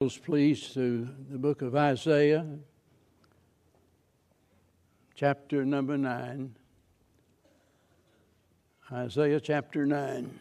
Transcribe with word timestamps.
please, 0.00 0.72
to 0.72 1.06
the 1.30 1.36
book 1.36 1.60
of 1.60 1.76
Isaiah, 1.76 2.46
chapter 5.14 5.62
number 5.62 5.98
9. 5.98 6.54
Isaiah 8.90 9.40
chapter 9.40 9.84
9. 9.84 10.40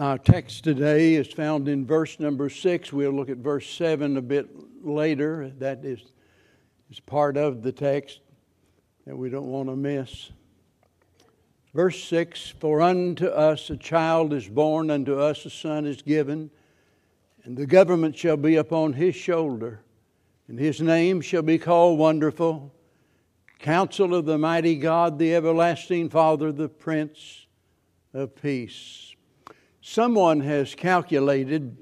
Our 0.00 0.16
text 0.16 0.64
today 0.64 1.12
is 1.12 1.26
found 1.26 1.68
in 1.68 1.84
verse 1.84 2.18
number 2.18 2.48
6. 2.48 2.90
We'll 2.90 3.12
look 3.12 3.28
at 3.28 3.36
verse 3.36 3.68
7 3.68 4.16
a 4.16 4.22
bit 4.22 4.48
later. 4.82 5.52
That 5.58 5.84
is, 5.84 6.00
is 6.90 7.00
part 7.00 7.36
of 7.36 7.62
the 7.62 7.70
text 7.70 8.20
that 9.06 9.14
we 9.14 9.28
don't 9.28 9.52
want 9.52 9.68
to 9.68 9.76
miss. 9.76 10.30
Verse 11.74 12.04
6 12.04 12.54
For 12.60 12.80
unto 12.80 13.26
us 13.26 13.68
a 13.68 13.76
child 13.76 14.32
is 14.32 14.48
born, 14.48 14.90
unto 14.90 15.18
us 15.18 15.44
a 15.44 15.50
son 15.50 15.86
is 15.86 16.02
given, 16.02 16.50
and 17.42 17.56
the 17.56 17.66
government 17.66 18.16
shall 18.16 18.36
be 18.36 18.56
upon 18.56 18.92
his 18.92 19.16
shoulder, 19.16 19.80
and 20.46 20.58
his 20.58 20.80
name 20.80 21.20
shall 21.20 21.42
be 21.42 21.58
called 21.58 21.98
Wonderful, 21.98 22.72
Counselor 23.58 24.22
the 24.22 24.38
Mighty 24.38 24.76
God, 24.76 25.18
the 25.18 25.34
Everlasting 25.34 26.10
Father, 26.10 26.52
the 26.52 26.68
Prince 26.68 27.46
of 28.12 28.40
Peace. 28.40 29.14
Someone 29.80 30.40
has 30.40 30.74
calculated 30.74 31.76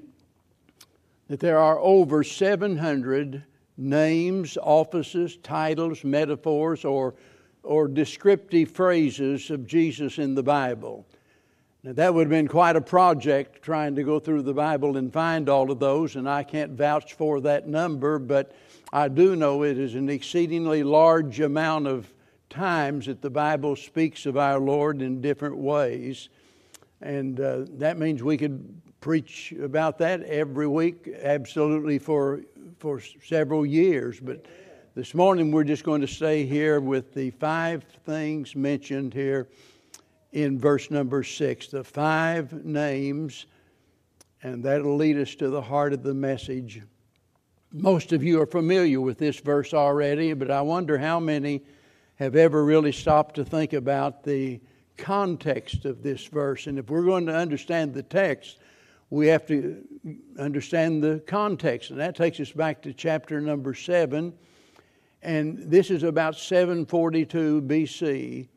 that 1.27 1.39
there 1.39 1.59
are 1.59 1.79
over 1.79 2.23
700 2.23 3.43
names, 3.77 4.57
offices, 4.61 5.37
titles, 5.37 6.03
metaphors, 6.03 6.83
or 6.83 7.15
or 7.63 7.87
descriptive 7.87 8.69
phrases 8.69 9.49
of 9.49 9.65
Jesus 9.65 10.19
in 10.19 10.35
the 10.35 10.43
Bible. 10.43 11.05
Now, 11.83 11.93
that 11.93 12.13
would 12.13 12.27
have 12.27 12.29
been 12.29 12.47
quite 12.47 12.75
a 12.75 12.81
project 12.81 13.61
trying 13.61 13.95
to 13.95 14.03
go 14.03 14.19
through 14.19 14.43
the 14.43 14.53
Bible 14.53 14.95
and 14.95 15.11
find 15.11 15.49
all 15.49 15.69
of 15.71 15.79
those, 15.79 16.15
and 16.15 16.29
I 16.29 16.43
can't 16.43 16.71
vouch 16.71 17.13
for 17.13 17.41
that 17.41 17.67
number, 17.67 18.19
but 18.19 18.53
I 18.93 19.07
do 19.07 19.35
know 19.35 19.63
it 19.63 19.77
is 19.77 19.95
an 19.95 20.09
exceedingly 20.09 20.83
large 20.83 21.39
amount 21.39 21.87
of 21.87 22.13
times 22.49 23.07
that 23.07 23.21
the 23.21 23.29
Bible 23.29 23.75
speaks 23.75 24.25
of 24.25 24.37
our 24.37 24.59
Lord 24.59 25.01
in 25.01 25.19
different 25.19 25.57
ways. 25.57 26.29
And 27.01 27.39
uh, 27.39 27.65
that 27.79 27.97
means 27.97 28.23
we 28.23 28.37
could 28.37 28.81
preach 29.01 29.53
about 29.61 29.97
that 29.97 30.23
every 30.23 30.67
week, 30.67 31.09
absolutely 31.21 31.99
for, 31.99 32.41
for 32.77 33.01
several 33.01 33.65
years. 33.65 34.19
But 34.21 34.45
this 34.95 35.15
morning, 35.15 35.51
we're 35.51 35.63
just 35.63 35.83
going 35.83 36.01
to 36.01 36.07
stay 36.07 36.45
here 36.45 36.79
with 36.79 37.15
the 37.15 37.31
five 37.31 37.83
things 38.05 38.55
mentioned 38.55 39.11
here 39.11 39.47
in 40.33 40.59
verse 40.59 40.91
number 40.91 41.23
six. 41.23 41.65
The 41.65 41.83
five 41.83 42.63
names, 42.63 43.47
and 44.43 44.63
that'll 44.63 44.95
lead 44.95 45.17
us 45.17 45.33
to 45.35 45.49
the 45.49 45.63
heart 45.63 45.93
of 45.93 46.03
the 46.03 46.13
message. 46.13 46.83
Most 47.71 48.13
of 48.13 48.23
you 48.23 48.39
are 48.39 48.45
familiar 48.45 49.01
with 49.01 49.17
this 49.17 49.39
verse 49.39 49.73
already, 49.73 50.33
but 50.33 50.51
I 50.51 50.61
wonder 50.61 50.99
how 50.99 51.19
many 51.19 51.63
have 52.17 52.35
ever 52.35 52.63
really 52.63 52.91
stopped 52.91 53.33
to 53.37 53.43
think 53.43 53.73
about 53.73 54.23
the 54.23 54.61
context 54.95 55.85
of 55.85 56.03
this 56.03 56.23
verse. 56.27 56.67
And 56.67 56.77
if 56.77 56.91
we're 56.91 57.01
going 57.01 57.25
to 57.25 57.35
understand 57.35 57.95
the 57.95 58.03
text, 58.03 58.59
we 59.09 59.25
have 59.25 59.47
to 59.47 59.83
understand 60.37 61.03
the 61.03 61.23
context. 61.25 61.89
And 61.89 61.99
that 61.99 62.15
takes 62.15 62.39
us 62.39 62.51
back 62.51 62.83
to 62.83 62.93
chapter 62.93 63.41
number 63.41 63.73
seven 63.73 64.33
and 65.23 65.57
this 65.71 65.89
is 65.89 66.03
about 66.03 66.35
742 66.35 67.61
BC 67.61 68.47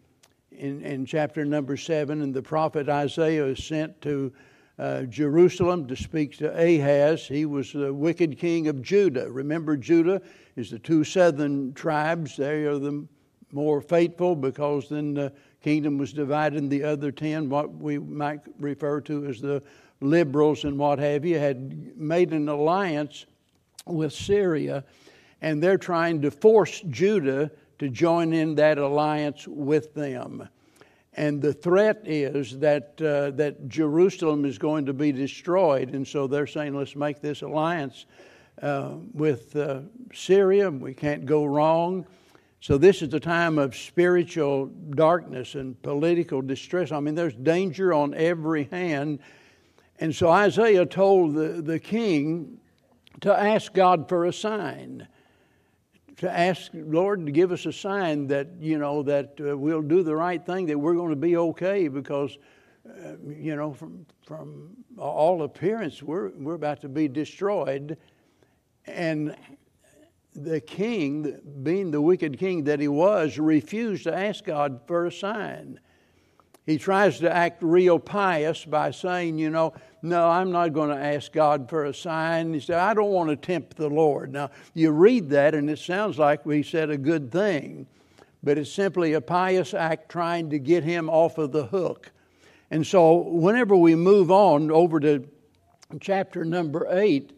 in, 0.50 0.82
in 0.82 1.06
chapter 1.06 1.44
number 1.44 1.76
7. 1.76 2.22
And 2.22 2.34
the 2.34 2.42
prophet 2.42 2.88
Isaiah 2.88 3.46
is 3.46 3.64
sent 3.64 4.00
to 4.02 4.32
uh, 4.78 5.02
Jerusalem 5.02 5.86
to 5.86 5.96
speak 5.96 6.36
to 6.38 6.50
Ahaz. 6.50 7.26
He 7.26 7.46
was 7.46 7.72
the 7.72 7.94
wicked 7.94 8.38
king 8.38 8.66
of 8.66 8.82
Judah. 8.82 9.30
Remember, 9.30 9.76
Judah 9.76 10.20
is 10.56 10.70
the 10.70 10.78
two 10.78 11.04
southern 11.04 11.72
tribes. 11.72 12.36
They 12.36 12.64
are 12.64 12.78
the 12.78 13.06
more 13.52 13.80
faithful 13.80 14.34
because 14.34 14.88
then 14.88 15.14
the 15.14 15.32
kingdom 15.62 15.98
was 15.98 16.12
divided, 16.12 16.60
and 16.60 16.70
the 16.70 16.82
other 16.82 17.10
ten, 17.10 17.48
what 17.48 17.74
we 17.74 17.98
might 17.98 18.40
refer 18.58 19.00
to 19.02 19.24
as 19.26 19.40
the 19.40 19.62
liberals 20.00 20.64
and 20.64 20.78
what 20.78 20.98
have 20.98 21.24
you, 21.24 21.38
had 21.38 21.96
made 21.96 22.32
an 22.32 22.48
alliance 22.48 23.24
with 23.86 24.12
Syria 24.12 24.84
and 25.46 25.62
they're 25.62 25.78
trying 25.78 26.20
to 26.22 26.28
force 26.28 26.80
Judah 26.90 27.52
to 27.78 27.88
join 27.88 28.32
in 28.32 28.56
that 28.56 28.78
alliance 28.78 29.46
with 29.46 29.94
them. 29.94 30.48
And 31.12 31.40
the 31.40 31.52
threat 31.52 32.02
is 32.04 32.58
that, 32.58 33.00
uh, 33.00 33.30
that 33.36 33.68
Jerusalem 33.68 34.44
is 34.44 34.58
going 34.58 34.86
to 34.86 34.92
be 34.92 35.12
destroyed. 35.12 35.94
And 35.94 36.04
so 36.04 36.26
they're 36.26 36.48
saying, 36.48 36.76
let's 36.76 36.96
make 36.96 37.20
this 37.20 37.42
alliance 37.42 38.06
uh, 38.60 38.94
with 39.14 39.54
uh, 39.54 39.82
Syria. 40.12 40.68
We 40.68 40.94
can't 40.94 41.24
go 41.24 41.44
wrong. 41.44 42.08
So 42.60 42.76
this 42.76 43.00
is 43.00 43.14
a 43.14 43.20
time 43.20 43.56
of 43.56 43.76
spiritual 43.76 44.66
darkness 44.66 45.54
and 45.54 45.80
political 45.80 46.42
distress. 46.42 46.90
I 46.90 46.98
mean, 46.98 47.14
there's 47.14 47.36
danger 47.36 47.94
on 47.94 48.14
every 48.14 48.64
hand. 48.64 49.20
And 50.00 50.12
so 50.12 50.28
Isaiah 50.28 50.86
told 50.86 51.36
the, 51.36 51.62
the 51.62 51.78
king 51.78 52.58
to 53.20 53.32
ask 53.32 53.72
God 53.72 54.08
for 54.08 54.24
a 54.24 54.32
sign 54.32 55.06
to 56.18 56.30
ask 56.30 56.70
Lord 56.72 57.26
to 57.26 57.32
give 57.32 57.52
us 57.52 57.66
a 57.66 57.72
sign 57.72 58.26
that 58.28 58.48
you 58.58 58.78
know 58.78 59.02
that 59.02 59.38
uh, 59.40 59.56
we'll 59.56 59.82
do 59.82 60.02
the 60.02 60.16
right 60.16 60.44
thing, 60.44 60.66
that 60.66 60.78
we're 60.78 60.94
going 60.94 61.10
to 61.10 61.16
be 61.16 61.36
okay, 61.36 61.88
because 61.88 62.38
uh, 62.88 63.12
you 63.26 63.56
know 63.56 63.72
from 63.72 64.06
from 64.26 64.70
all 64.98 65.42
appearance 65.42 66.02
we're 66.02 66.30
we're 66.30 66.54
about 66.54 66.80
to 66.80 66.88
be 66.88 67.08
destroyed, 67.08 67.98
and 68.86 69.36
the 70.34 70.60
king, 70.60 71.38
being 71.62 71.90
the 71.90 72.00
wicked 72.00 72.38
king 72.38 72.64
that 72.64 72.78
he 72.80 72.88
was, 72.88 73.38
refused 73.38 74.04
to 74.04 74.16
ask 74.16 74.44
God 74.44 74.80
for 74.86 75.06
a 75.06 75.12
sign. 75.12 75.80
He 76.66 76.78
tries 76.78 77.20
to 77.20 77.32
act 77.32 77.62
real 77.62 78.00
pious 78.00 78.64
by 78.64 78.90
saying, 78.90 79.38
you 79.38 79.50
know, 79.50 79.72
no, 80.02 80.28
I'm 80.28 80.50
not 80.50 80.72
going 80.72 80.90
to 80.90 81.02
ask 81.02 81.32
God 81.32 81.70
for 81.70 81.84
a 81.84 81.94
sign. 81.94 82.52
He 82.52 82.58
said, 82.58 82.78
I 82.78 82.92
don't 82.92 83.12
want 83.12 83.30
to 83.30 83.36
tempt 83.36 83.76
the 83.76 83.88
Lord. 83.88 84.32
Now, 84.32 84.50
you 84.74 84.90
read 84.90 85.30
that 85.30 85.54
and 85.54 85.70
it 85.70 85.78
sounds 85.78 86.18
like 86.18 86.44
we 86.44 86.64
said 86.64 86.90
a 86.90 86.98
good 86.98 87.30
thing, 87.30 87.86
but 88.42 88.58
it's 88.58 88.72
simply 88.72 89.12
a 89.12 89.20
pious 89.20 89.74
act 89.74 90.08
trying 90.08 90.50
to 90.50 90.58
get 90.58 90.82
him 90.82 91.08
off 91.08 91.38
of 91.38 91.52
the 91.52 91.66
hook. 91.66 92.10
And 92.72 92.84
so, 92.84 93.16
whenever 93.16 93.76
we 93.76 93.94
move 93.94 94.32
on 94.32 94.72
over 94.72 94.98
to 94.98 95.24
chapter 96.00 96.44
number 96.44 96.88
eight, 96.90 97.30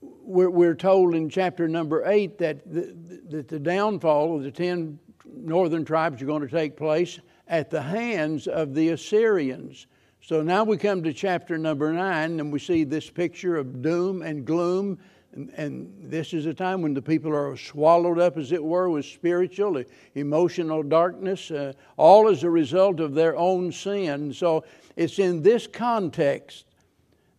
we're, 0.00 0.48
we're 0.48 0.76
told 0.76 1.16
in 1.16 1.28
chapter 1.28 1.66
number 1.66 2.06
eight 2.06 2.38
that 2.38 2.72
the, 2.72 2.94
that 3.30 3.48
the 3.48 3.58
downfall 3.58 4.36
of 4.36 4.44
the 4.44 4.52
ten 4.52 5.00
northern 5.26 5.84
tribes 5.84 6.22
are 6.22 6.26
going 6.26 6.42
to 6.42 6.48
take 6.48 6.76
place 6.76 7.18
at 7.46 7.70
the 7.70 7.82
hands 7.82 8.46
of 8.46 8.74
the 8.74 8.90
Assyrians. 8.90 9.86
So 10.20 10.42
now 10.42 10.64
we 10.64 10.78
come 10.78 11.02
to 11.02 11.12
chapter 11.12 11.58
number 11.58 11.92
nine, 11.92 12.40
and 12.40 12.50
we 12.50 12.58
see 12.58 12.84
this 12.84 13.10
picture 13.10 13.56
of 13.56 13.82
doom 13.82 14.22
and 14.22 14.44
gloom. 14.44 14.98
And, 15.32 15.50
and, 15.56 16.10
this 16.10 16.32
is 16.32 16.46
a 16.46 16.54
time 16.54 16.80
when 16.80 16.94
the 16.94 17.02
people 17.02 17.34
are 17.34 17.56
swallowed 17.56 18.18
up, 18.18 18.38
as 18.38 18.52
it 18.52 18.62
were, 18.62 18.88
with 18.88 19.04
spiritual, 19.04 19.82
emotional 20.14 20.82
darkness, 20.82 21.50
uh, 21.50 21.72
all 21.96 22.28
as 22.28 22.42
a 22.42 22.48
result 22.48 23.00
of 23.00 23.14
their 23.14 23.36
own 23.36 23.70
sin. 23.72 24.32
So 24.32 24.64
it's 24.96 25.18
in 25.18 25.42
this 25.42 25.66
context 25.66 26.64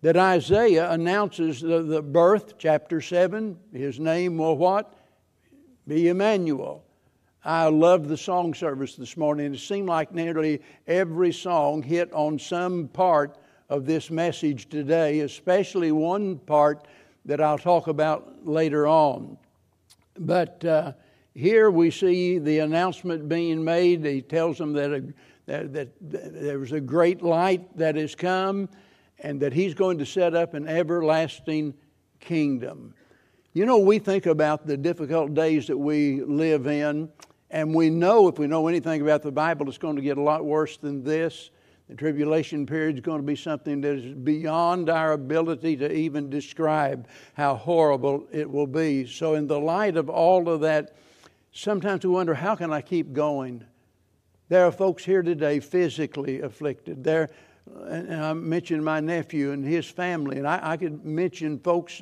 that 0.04 0.16
Isaiah 0.16 0.92
announces 0.92 1.62
the, 1.62 1.82
the 1.82 2.04
birth, 2.04 2.60
chapter 2.60 3.02
7. 3.02 3.58
His 3.74 4.00
name 4.00 4.38
will 4.38 4.58
what? 4.58 4.94
Be 5.88 6.10
Emmanuel. 6.10 6.85
I 7.46 7.68
loved 7.68 8.08
the 8.08 8.18
song 8.18 8.56
service 8.56 8.96
this 8.96 9.16
morning. 9.16 9.54
It 9.54 9.60
seemed 9.60 9.88
like 9.88 10.12
nearly 10.12 10.64
every 10.88 11.32
song 11.32 11.84
hit 11.84 12.12
on 12.12 12.40
some 12.40 12.88
part 12.88 13.38
of 13.70 13.86
this 13.86 14.10
message 14.10 14.68
today, 14.68 15.20
especially 15.20 15.92
one 15.92 16.40
part 16.40 16.88
that 17.26 17.40
I'll 17.40 17.60
talk 17.60 17.86
about 17.86 18.48
later 18.48 18.88
on. 18.88 19.38
But 20.18 20.66
uh, 20.66 20.94
here 21.36 21.70
we 21.70 21.92
see 21.92 22.40
the 22.40 22.60
announcement 22.60 23.30
being 23.30 23.64
made. 23.64 24.04
He 24.04 24.24
tells 24.24 24.58
them 24.58 24.74
that, 24.74 24.92
a, 24.92 25.04
that, 25.46 25.72
that, 25.72 25.90
there 26.42 26.58
was 26.58 26.72
a 26.72 26.82
great 26.82 27.22
light 27.22 27.78
that 27.78 27.96
has 27.96 28.16
come 28.16 28.70
and 29.20 29.40
that 29.42 29.54
he's 29.54 29.76
going 29.76 30.00
to 30.00 30.06
set 30.06 30.34
up 30.34 30.56
an 30.56 30.68
everlasting 30.68 31.76
kingdom. 32.20 32.96
You 33.54 33.68
know, 33.68 33.78
we 33.78 34.00
think 34.00 34.26
about 34.26 34.66
the 34.66 34.78
difficult 34.78 35.36
days 35.36 35.68
that 35.68 35.78
we 35.78 36.24
live 36.24 36.66
in 36.66 37.10
and 37.56 37.74
we 37.74 37.90
know, 37.90 38.28
if 38.28 38.38
we 38.38 38.48
know 38.48 38.68
anything 38.68 39.02
about 39.02 39.22
the 39.22 39.32
Bible, 39.32 39.70
it's 39.70 39.78
going 39.78 39.96
to 39.96 40.02
get 40.02 40.18
a 40.18 40.22
lot 40.22 40.44
worse 40.44 40.76
than 40.76 41.06
this. 41.06 41.52
The 41.88 41.96
tribulation 41.96 42.66
period 42.66 42.96
is 42.96 43.02
going 43.02 43.22
to 43.22 43.26
be 43.26 43.38
something 43.38 43.80
that 43.80 43.96
is 43.96 44.14
beyond 44.14 44.90
our 44.90 45.14
ability 45.14 45.78
to 45.78 45.90
even 45.90 46.30
describe 46.30 47.08
how 47.34 47.56
horrible 47.56 48.28
it 48.34 48.52
will 48.52 48.68
be. 48.68 49.08
So, 49.08 49.36
in 49.36 49.48
the 49.48 49.58
light 49.58 49.96
of 49.96 50.10
all 50.10 50.50
of 50.50 50.60
that, 50.62 50.98
sometimes 51.54 52.04
we 52.04 52.12
wonder, 52.12 52.34
how 52.34 52.56
can 52.56 52.74
I 52.74 52.82
keep 52.82 53.14
going? 53.14 53.64
There 54.50 54.66
are 54.66 54.72
folks 54.72 55.06
here 55.06 55.22
today 55.22 55.62
physically 55.62 56.42
afflicted. 56.42 57.06
There, 57.06 57.30
and 57.88 58.14
I 58.14 58.34
mentioned 58.34 58.84
my 58.84 59.00
nephew 59.00 59.52
and 59.52 59.64
his 59.64 59.86
family, 59.86 60.40
and 60.40 60.48
I, 60.48 60.60
I 60.62 60.76
could 60.76 61.06
mention 61.06 61.60
folks 61.60 62.02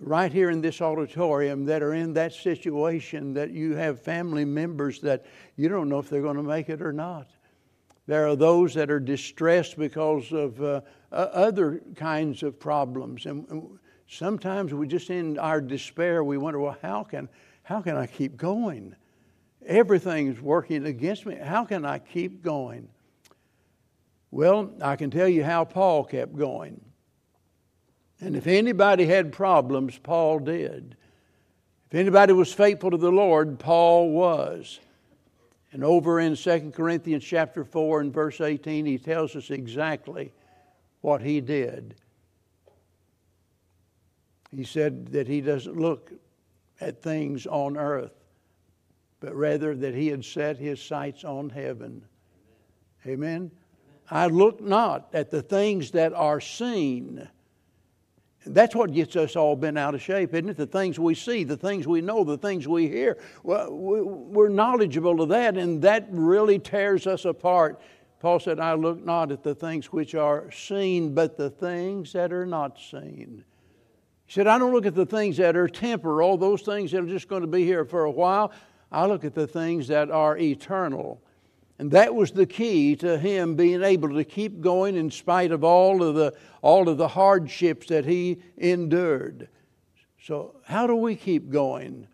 right 0.00 0.32
here 0.32 0.50
in 0.50 0.62
this 0.62 0.80
auditorium 0.80 1.66
that 1.66 1.82
are 1.82 1.92
in 1.92 2.14
that 2.14 2.32
situation 2.32 3.34
that 3.34 3.50
you 3.50 3.76
have 3.76 4.00
family 4.00 4.44
members 4.44 5.00
that 5.00 5.26
you 5.56 5.68
don't 5.68 5.88
know 5.88 5.98
if 5.98 6.08
they're 6.08 6.22
going 6.22 6.36
to 6.36 6.42
make 6.42 6.70
it 6.70 6.80
or 6.80 6.92
not. 6.92 7.28
There 8.06 8.26
are 8.26 8.34
those 8.34 8.74
that 8.74 8.90
are 8.90 8.98
distressed 8.98 9.78
because 9.78 10.32
of 10.32 10.60
uh, 10.62 10.80
other 11.12 11.82
kinds 11.94 12.42
of 12.42 12.58
problems. 12.58 13.26
And 13.26 13.78
sometimes 14.08 14.72
we 14.72 14.88
just, 14.88 15.10
in 15.10 15.38
our 15.38 15.60
despair, 15.60 16.24
we 16.24 16.38
wonder, 16.38 16.58
well, 16.58 16.78
how 16.82 17.04
can, 17.04 17.28
how 17.62 17.82
can 17.82 17.96
I 17.96 18.06
keep 18.06 18.36
going? 18.36 18.96
Everything's 19.64 20.40
working 20.40 20.86
against 20.86 21.26
me. 21.26 21.36
How 21.36 21.64
can 21.64 21.84
I 21.84 21.98
keep 21.98 22.42
going? 22.42 22.88
Well, 24.30 24.72
I 24.80 24.96
can 24.96 25.10
tell 25.10 25.28
you 25.28 25.44
how 25.44 25.64
Paul 25.64 26.04
kept 26.04 26.34
going. 26.34 26.80
And 28.20 28.36
if 28.36 28.46
anybody 28.46 29.06
had 29.06 29.32
problems, 29.32 29.98
Paul 29.98 30.40
did. 30.40 30.96
If 31.90 31.94
anybody 31.94 32.32
was 32.32 32.52
faithful 32.52 32.90
to 32.90 32.96
the 32.96 33.10
Lord, 33.10 33.58
Paul 33.58 34.10
was. 34.10 34.78
And 35.72 35.84
over 35.84 36.20
in 36.20 36.36
2 36.36 36.72
Corinthians 36.74 37.24
chapter 37.24 37.64
4 37.64 38.00
and 38.00 38.12
verse 38.12 38.40
18, 38.40 38.86
he 38.86 38.98
tells 38.98 39.36
us 39.36 39.50
exactly 39.50 40.32
what 41.00 41.22
he 41.22 41.40
did. 41.40 41.94
He 44.50 44.64
said 44.64 45.08
that 45.08 45.28
he 45.28 45.40
doesn't 45.40 45.76
look 45.76 46.12
at 46.80 47.02
things 47.02 47.46
on 47.46 47.76
earth, 47.76 48.12
but 49.20 49.34
rather 49.34 49.74
that 49.76 49.94
he 49.94 50.08
had 50.08 50.24
set 50.24 50.58
his 50.58 50.82
sights 50.82 51.24
on 51.24 51.50
heaven. 51.50 52.02
Amen. 53.06 53.50
I 54.10 54.26
look 54.26 54.60
not 54.60 55.08
at 55.12 55.30
the 55.30 55.42
things 55.42 55.92
that 55.92 56.12
are 56.12 56.40
seen. 56.40 57.28
That's 58.46 58.74
what 58.74 58.92
gets 58.92 59.16
us 59.16 59.36
all 59.36 59.54
bent 59.54 59.78
out 59.78 59.94
of 59.94 60.00
shape, 60.00 60.32
isn't 60.32 60.48
it? 60.48 60.56
The 60.56 60.66
things 60.66 60.98
we 60.98 61.14
see, 61.14 61.44
the 61.44 61.58
things 61.58 61.86
we 61.86 62.00
know, 62.00 62.24
the 62.24 62.38
things 62.38 62.66
we 62.66 62.88
hear. 62.88 63.18
Well, 63.42 63.70
we're 63.70 64.48
knowledgeable 64.48 65.20
of 65.20 65.28
that, 65.28 65.58
and 65.58 65.82
that 65.82 66.08
really 66.10 66.58
tears 66.58 67.06
us 67.06 67.26
apart. 67.26 67.80
Paul 68.18 68.40
said, 68.40 68.58
I 68.58 68.74
look 68.74 69.04
not 69.04 69.30
at 69.30 69.42
the 69.42 69.54
things 69.54 69.92
which 69.92 70.14
are 70.14 70.50
seen, 70.50 71.14
but 71.14 71.36
the 71.36 71.50
things 71.50 72.12
that 72.12 72.32
are 72.32 72.46
not 72.46 72.78
seen. 72.78 73.44
He 74.26 74.32
said, 74.32 74.46
I 74.46 74.58
don't 74.58 74.72
look 74.72 74.86
at 74.86 74.94
the 74.94 75.06
things 75.06 75.36
that 75.38 75.56
are 75.56 75.68
temporal, 75.68 76.38
those 76.38 76.62
things 76.62 76.92
that 76.92 77.02
are 77.02 77.06
just 77.06 77.28
going 77.28 77.42
to 77.42 77.48
be 77.48 77.64
here 77.64 77.84
for 77.84 78.04
a 78.04 78.10
while. 78.10 78.52
I 78.92 79.06
look 79.06 79.24
at 79.24 79.34
the 79.34 79.46
things 79.46 79.88
that 79.88 80.10
are 80.10 80.38
eternal. 80.38 81.22
And 81.80 81.90
that 81.92 82.14
was 82.14 82.32
the 82.32 82.44
key 82.44 82.94
to 82.96 83.18
him 83.18 83.54
being 83.54 83.82
able 83.82 84.10
to 84.10 84.22
keep 84.22 84.60
going 84.60 84.96
in 84.96 85.10
spite 85.10 85.50
of 85.50 85.64
all 85.64 86.02
of 86.02 86.14
the, 86.14 86.34
all 86.60 86.90
of 86.90 86.98
the 86.98 87.08
hardships 87.08 87.86
that 87.86 88.04
he 88.04 88.42
endured. 88.58 89.48
So, 90.22 90.56
how 90.66 90.86
do 90.86 90.94
we 90.94 91.16
keep 91.16 91.48
going? 91.48 92.06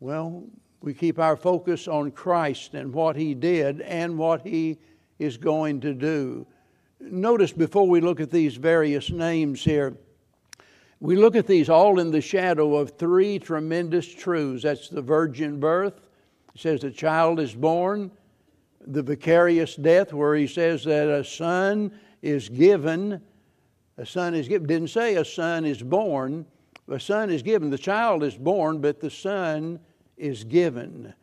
Well, 0.00 0.44
we 0.82 0.92
keep 0.92 1.18
our 1.18 1.34
focus 1.34 1.88
on 1.88 2.10
Christ 2.10 2.74
and 2.74 2.92
what 2.92 3.16
he 3.16 3.32
did 3.32 3.80
and 3.80 4.18
what 4.18 4.46
he 4.46 4.76
is 5.18 5.38
going 5.38 5.80
to 5.80 5.94
do. 5.94 6.46
Notice 7.00 7.52
before 7.52 7.88
we 7.88 8.02
look 8.02 8.20
at 8.20 8.30
these 8.30 8.56
various 8.56 9.08
names 9.08 9.64
here, 9.64 9.96
we 11.00 11.16
look 11.16 11.36
at 11.36 11.46
these 11.46 11.70
all 11.70 12.00
in 12.00 12.10
the 12.10 12.20
shadow 12.20 12.76
of 12.76 12.98
three 12.98 13.38
tremendous 13.38 14.06
truths. 14.06 14.64
That's 14.64 14.90
the 14.90 15.00
virgin 15.00 15.58
birth. 15.58 15.94
It 16.54 16.60
says 16.60 16.82
the 16.82 16.90
child 16.90 17.40
is 17.40 17.54
born 17.54 18.10
the 18.86 19.02
vicarious 19.02 19.76
death 19.76 20.12
where 20.12 20.34
he 20.34 20.46
says 20.46 20.84
that 20.84 21.08
a 21.08 21.24
son 21.24 21.92
is 22.22 22.48
given. 22.48 23.20
A 23.98 24.06
son 24.06 24.34
is 24.34 24.48
given. 24.48 24.66
Didn't 24.66 24.90
say 24.90 25.16
a 25.16 25.24
son 25.24 25.64
is 25.64 25.82
born. 25.82 26.46
A 26.88 26.98
son 26.98 27.30
is 27.30 27.42
given. 27.42 27.70
The 27.70 27.78
child 27.78 28.22
is 28.22 28.36
born, 28.36 28.80
but 28.80 29.00
the 29.00 29.10
son 29.10 29.78
is 30.16 30.44
given. 30.44 31.14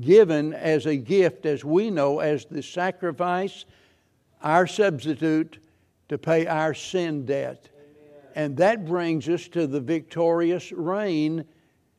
Given 0.00 0.54
as 0.54 0.86
a 0.86 0.96
gift, 0.96 1.46
as 1.46 1.64
we 1.64 1.90
know, 1.90 2.18
as 2.18 2.46
the 2.46 2.62
sacrifice, 2.62 3.64
our 4.42 4.66
substitute 4.66 5.58
to 6.08 6.18
pay 6.18 6.46
our 6.46 6.74
sin 6.74 7.24
debt. 7.24 7.68
And 8.34 8.56
that 8.56 8.84
brings 8.84 9.28
us 9.28 9.46
to 9.48 9.66
the 9.66 9.80
victorious 9.80 10.72
reign. 10.72 11.44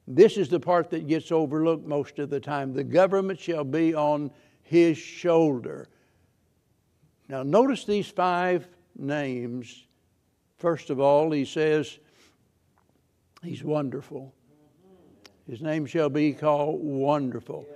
This 0.08 0.38
is 0.38 0.50
the 0.50 0.60
part 0.60 0.90
that 0.90 1.08
gets 1.08 1.32
overlooked 1.32 1.88
most 1.88 2.20
of 2.20 2.30
the 2.30 2.40
time. 2.40 2.74
The 2.74 2.84
government 2.84 3.40
shall 3.40 3.64
be 3.64 3.96
on 3.96 4.30
his 4.66 4.98
shoulder. 4.98 5.88
Now, 7.30 7.44
notice 7.44 7.86
these 7.86 8.08
five 8.08 8.68
names. 8.98 9.86
First 10.58 10.90
of 10.90 11.00
all, 11.00 11.32
he 11.32 11.46
says, 11.46 12.00
He's 13.44 13.64
wonderful. 13.64 14.34
His 15.48 15.62
name 15.62 15.86
shall 15.86 16.10
be 16.10 16.34
called 16.34 16.84
Wonderful. 16.84 17.68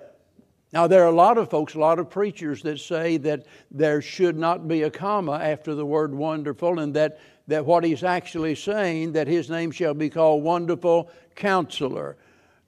Now, 0.74 0.88
there 0.88 1.04
are 1.04 1.10
a 1.10 1.16
lot 1.16 1.38
of 1.38 1.50
folks, 1.50 1.76
a 1.76 1.80
lot 1.80 2.00
of 2.00 2.10
preachers 2.10 2.64
that 2.64 2.80
say 2.80 3.18
that 3.18 3.46
there 3.70 4.02
should 4.02 4.38
not 4.38 4.68
be 4.68 4.84
a 4.84 4.90
comma 4.92 5.34
after 5.34 5.76
the 5.76 5.86
word 5.86 6.14
wonderful, 6.14 6.80
and 6.80 6.94
that, 6.96 7.20
that 7.48 7.66
what 7.66 7.84
he's 7.84 8.04
actually 8.04 8.56
saying, 8.56 9.12
that 9.14 9.28
his 9.28 9.50
name 9.50 9.70
shall 9.72 9.94
be 9.94 10.10
called 10.10 10.44
Wonderful 10.44 11.10
Counselor. 11.36 12.18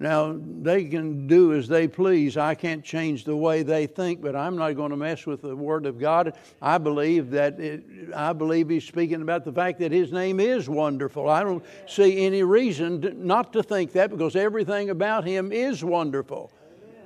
Now, 0.01 0.35
they 0.35 0.85
can 0.85 1.27
do 1.27 1.53
as 1.53 1.67
they 1.67 1.87
please. 1.87 2.35
I 2.35 2.55
can't 2.55 2.83
change 2.83 3.23
the 3.23 3.35
way 3.35 3.61
they 3.61 3.85
think, 3.85 4.19
but 4.19 4.35
I'm 4.35 4.57
not 4.57 4.75
going 4.75 4.89
to 4.89 4.97
mess 4.97 5.27
with 5.27 5.43
the 5.43 5.55
Word 5.55 5.85
of 5.85 5.99
God. 5.99 6.33
I 6.59 6.79
believe 6.79 7.29
that 7.29 7.59
it, 7.59 7.83
I 8.15 8.33
believe 8.33 8.67
He's 8.67 8.83
speaking 8.83 9.21
about 9.21 9.45
the 9.45 9.53
fact 9.53 9.77
that 9.77 9.91
His 9.91 10.11
name 10.11 10.39
is 10.39 10.67
wonderful. 10.67 11.29
I 11.29 11.43
don't 11.43 11.63
see 11.87 12.25
any 12.25 12.41
reason 12.41 12.99
to, 13.03 13.13
not 13.13 13.53
to 13.53 13.61
think 13.61 13.91
that 13.91 14.09
because 14.09 14.35
everything 14.35 14.89
about 14.89 15.23
Him 15.23 15.51
is 15.51 15.83
wonderful. 15.83 16.51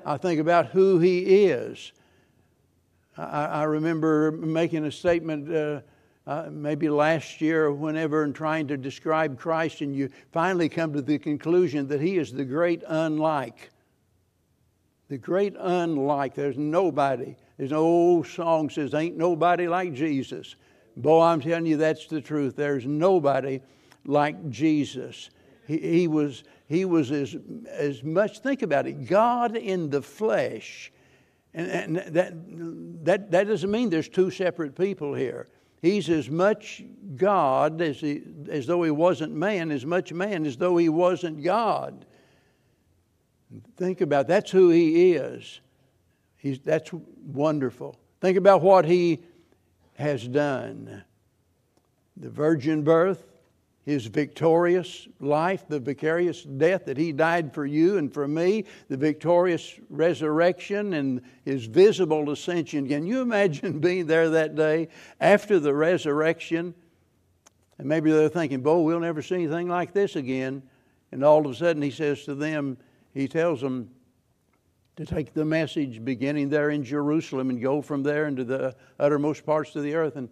I 0.05 0.15
think 0.15 0.39
about 0.39 0.67
who 0.67 0.97
He 0.97 1.47
is. 1.47 1.91
I, 3.17 3.45
I 3.45 3.63
remember 3.63 4.31
making 4.31 4.85
a 4.85 4.91
statement. 4.91 5.53
Uh, 5.53 5.81
uh, 6.27 6.47
maybe 6.51 6.89
last 6.89 7.39
year 7.39 7.65
or 7.65 7.73
whenever 7.73 8.23
in 8.23 8.33
trying 8.33 8.67
to 8.67 8.77
describe 8.77 9.37
Christ, 9.37 9.81
and 9.81 9.95
you 9.95 10.09
finally 10.31 10.69
come 10.69 10.93
to 10.93 11.01
the 11.01 11.19
conclusion 11.19 11.87
that 11.87 12.01
He 12.01 12.17
is 12.17 12.31
the 12.31 12.45
great 12.45 12.83
unlike. 12.87 13.69
The 15.07 15.17
great 15.17 15.55
unlike. 15.59 16.33
There's 16.33 16.57
nobody. 16.57 17.35
There's 17.57 17.71
an 17.71 17.77
old 17.77 18.27
song 18.27 18.69
says, 18.69 18.93
Ain't 18.93 19.17
nobody 19.17 19.67
like 19.67 19.93
Jesus. 19.93 20.55
Boy, 20.97 21.21
I'm 21.21 21.41
telling 21.41 21.65
you, 21.65 21.77
that's 21.77 22.07
the 22.07 22.21
truth. 22.21 22.55
There's 22.55 22.85
nobody 22.85 23.61
like 24.05 24.49
Jesus. 24.49 25.29
He, 25.67 25.77
he 25.77 26.07
was, 26.07 26.43
he 26.67 26.85
was 26.85 27.11
as, 27.11 27.35
as 27.69 28.03
much, 28.03 28.39
think 28.39 28.61
about 28.61 28.87
it, 28.87 29.07
God 29.07 29.55
in 29.55 29.89
the 29.89 30.01
flesh. 30.01 30.91
And, 31.53 31.69
and 31.69 32.15
that, 32.15 32.33
that, 33.05 33.31
that 33.31 33.47
doesn't 33.47 33.71
mean 33.71 33.89
there's 33.89 34.09
two 34.09 34.31
separate 34.31 34.75
people 34.75 35.13
here. 35.13 35.47
He's 35.85 36.09
as 36.09 36.31
much 36.31 36.83
God 37.15 37.79
as, 37.79 37.99
he, 37.99 38.23
as 38.49 38.65
though 38.65 38.81
he 38.81 38.89
wasn't 38.89 39.33
man, 39.33 39.69
as 39.69 39.85
much 39.85 40.11
man 40.11 40.47
as 40.47 40.57
though 40.57 40.77
he 40.77 40.89
wasn't 40.89 41.43
God. 41.43 42.07
Think 43.77 44.01
about 44.01 44.27
that's 44.27 44.49
who 44.49 44.71
he 44.71 45.13
is. 45.13 45.59
He's, 46.37 46.57
that's 46.57 46.91
wonderful. 46.91 47.99
Think 48.19 48.35
about 48.35 48.63
what 48.63 48.85
he 48.85 49.19
has 49.93 50.27
done. 50.27 51.03
The 52.17 52.31
virgin 52.31 52.81
birth, 52.81 53.23
his 53.85 54.07
victorious 54.07 55.07
life, 55.19 55.67
the 55.67 55.79
vicarious 55.79 56.41
death 56.41 56.85
that 56.85 56.97
he 56.97 57.11
died 57.11 57.53
for 57.53 57.67
you 57.67 57.97
and 57.97 58.11
for 58.11 58.27
me, 58.27 58.65
the 58.89 58.97
victorious 58.97 59.79
resurrection 59.89 60.93
and 60.93 61.21
his 61.43 61.65
visible 61.65 62.31
ascension. 62.31 62.87
Can 62.87 63.05
you 63.05 63.21
imagine 63.21 63.79
being 63.81 64.07
there 64.07 64.29
that 64.31 64.55
day 64.55 64.89
after 65.21 65.59
the 65.59 65.73
resurrection? 65.73 66.73
And 67.77 67.87
maybe 67.87 68.11
they're 68.11 68.27
thinking, 68.27 68.61
Bo, 68.61 68.81
we'll 68.81 68.99
never 68.99 69.21
see 69.21 69.35
anything 69.35 69.69
like 69.69 69.93
this 69.93 70.15
again. 70.15 70.63
And 71.11 71.23
all 71.23 71.45
of 71.45 71.51
a 71.51 71.55
sudden 71.55 71.81
he 71.83 71.91
says 71.91 72.23
to 72.23 72.33
them, 72.33 72.77
he 73.13 73.27
tells 73.27 73.61
them 73.61 73.91
to 74.95 75.05
take 75.05 75.33
the 75.33 75.45
message 75.45 76.03
beginning 76.03 76.49
there 76.49 76.71
in 76.71 76.83
Jerusalem 76.83 77.51
and 77.51 77.61
go 77.61 77.83
from 77.83 78.01
there 78.01 78.25
into 78.25 78.43
the 78.43 78.75
uttermost 78.99 79.45
parts 79.45 79.75
of 79.75 79.83
the 79.83 79.93
earth 79.93 80.15
and 80.15 80.29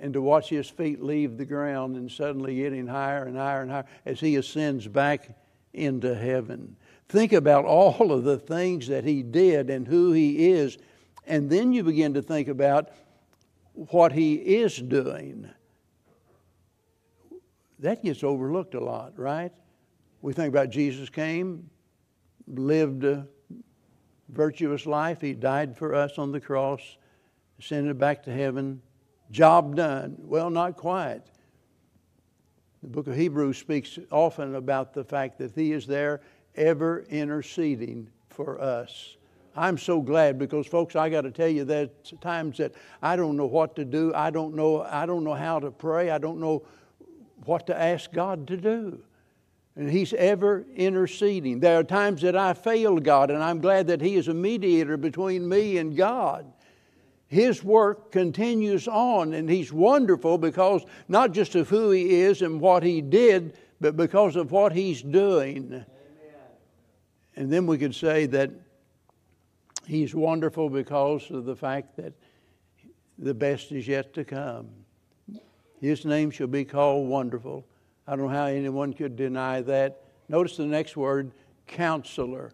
and 0.00 0.12
to 0.14 0.20
watch 0.20 0.48
his 0.48 0.68
feet 0.68 1.02
leave 1.02 1.36
the 1.36 1.44
ground 1.44 1.96
and 1.96 2.10
suddenly 2.10 2.56
getting 2.56 2.86
higher 2.86 3.24
and 3.24 3.36
higher 3.36 3.62
and 3.62 3.70
higher 3.70 3.86
as 4.04 4.20
he 4.20 4.36
ascends 4.36 4.86
back 4.86 5.36
into 5.72 6.14
heaven. 6.14 6.76
Think 7.08 7.32
about 7.32 7.64
all 7.64 8.12
of 8.12 8.24
the 8.24 8.38
things 8.38 8.88
that 8.88 9.04
he 9.04 9.22
did 9.22 9.70
and 9.70 9.86
who 9.86 10.12
he 10.12 10.50
is, 10.50 10.78
and 11.26 11.48
then 11.50 11.72
you 11.72 11.84
begin 11.84 12.14
to 12.14 12.22
think 12.22 12.48
about 12.48 12.90
what 13.74 14.12
he 14.12 14.34
is 14.34 14.76
doing. 14.76 15.48
That 17.78 18.02
gets 18.02 18.22
overlooked 18.22 18.74
a 18.74 18.80
lot, 18.80 19.18
right? 19.18 19.52
We 20.20 20.32
think 20.32 20.48
about 20.48 20.70
Jesus 20.70 21.08
came, 21.08 21.68
lived 22.46 23.04
a 23.04 23.26
virtuous 24.28 24.86
life. 24.86 25.20
He 25.20 25.32
died 25.32 25.76
for 25.76 25.94
us 25.94 26.18
on 26.18 26.32
the 26.32 26.40
cross, 26.40 26.80
ascended 27.58 27.98
back 27.98 28.22
to 28.24 28.32
heaven. 28.32 28.80
Job 29.32 29.74
done. 29.74 30.16
Well, 30.18 30.50
not 30.50 30.76
quite. 30.76 31.22
The 32.82 32.88
book 32.88 33.06
of 33.06 33.16
Hebrews 33.16 33.58
speaks 33.58 33.98
often 34.10 34.54
about 34.54 34.92
the 34.92 35.02
fact 35.02 35.38
that 35.38 35.52
He 35.54 35.72
is 35.72 35.86
there 35.86 36.20
ever 36.54 37.04
interceding 37.08 38.08
for 38.28 38.60
us. 38.60 39.16
I'm 39.56 39.78
so 39.78 40.00
glad 40.00 40.38
because 40.38 40.66
folks, 40.66 40.96
I 40.96 41.08
got 41.08 41.22
to 41.22 41.30
tell 41.30 41.48
you 41.48 41.64
that 41.64 42.20
times 42.20 42.58
that 42.58 42.72
I 43.02 43.16
don't 43.16 43.36
know 43.36 43.46
what 43.46 43.76
to 43.76 43.84
do. 43.84 44.12
I 44.14 44.30
don't 44.30 44.54
know 44.54 44.82
I 44.82 45.06
don't 45.06 45.24
know 45.24 45.34
how 45.34 45.60
to 45.60 45.70
pray. 45.70 46.10
I 46.10 46.18
don't 46.18 46.38
know 46.38 46.62
what 47.44 47.66
to 47.66 47.78
ask 47.78 48.12
God 48.12 48.46
to 48.48 48.56
do. 48.56 49.02
And 49.76 49.90
He's 49.90 50.12
ever 50.14 50.66
interceding. 50.74 51.60
There 51.60 51.78
are 51.78 51.84
times 51.84 52.20
that 52.22 52.36
I 52.36 52.52
fail 52.52 52.98
God, 52.98 53.30
and 53.30 53.42
I'm 53.42 53.60
glad 53.60 53.86
that 53.86 54.02
He 54.02 54.16
is 54.16 54.28
a 54.28 54.34
mediator 54.34 54.96
between 54.98 55.48
me 55.48 55.78
and 55.78 55.96
God. 55.96 56.52
His 57.32 57.64
work 57.64 58.12
continues 58.12 58.86
on, 58.86 59.32
and 59.32 59.48
He's 59.48 59.72
wonderful 59.72 60.36
because 60.36 60.84
not 61.08 61.32
just 61.32 61.54
of 61.54 61.66
who 61.66 61.90
He 61.90 62.20
is 62.20 62.42
and 62.42 62.60
what 62.60 62.82
He 62.82 63.00
did, 63.00 63.56
but 63.80 63.96
because 63.96 64.36
of 64.36 64.52
what 64.52 64.74
He's 64.74 65.00
doing. 65.00 65.68
Amen. 65.68 65.86
And 67.34 67.50
then 67.50 67.66
we 67.66 67.78
could 67.78 67.94
say 67.94 68.26
that 68.26 68.50
He's 69.86 70.14
wonderful 70.14 70.68
because 70.68 71.30
of 71.30 71.46
the 71.46 71.56
fact 71.56 71.96
that 71.96 72.12
the 73.16 73.32
best 73.32 73.72
is 73.72 73.88
yet 73.88 74.12
to 74.12 74.26
come. 74.26 74.68
His 75.80 76.04
name 76.04 76.30
shall 76.30 76.48
be 76.48 76.66
called 76.66 77.08
Wonderful. 77.08 77.64
I 78.06 78.14
don't 78.14 78.26
know 78.26 78.36
how 78.36 78.44
anyone 78.44 78.92
could 78.92 79.16
deny 79.16 79.62
that. 79.62 80.02
Notice 80.28 80.58
the 80.58 80.66
next 80.66 80.98
word, 80.98 81.32
counselor. 81.66 82.52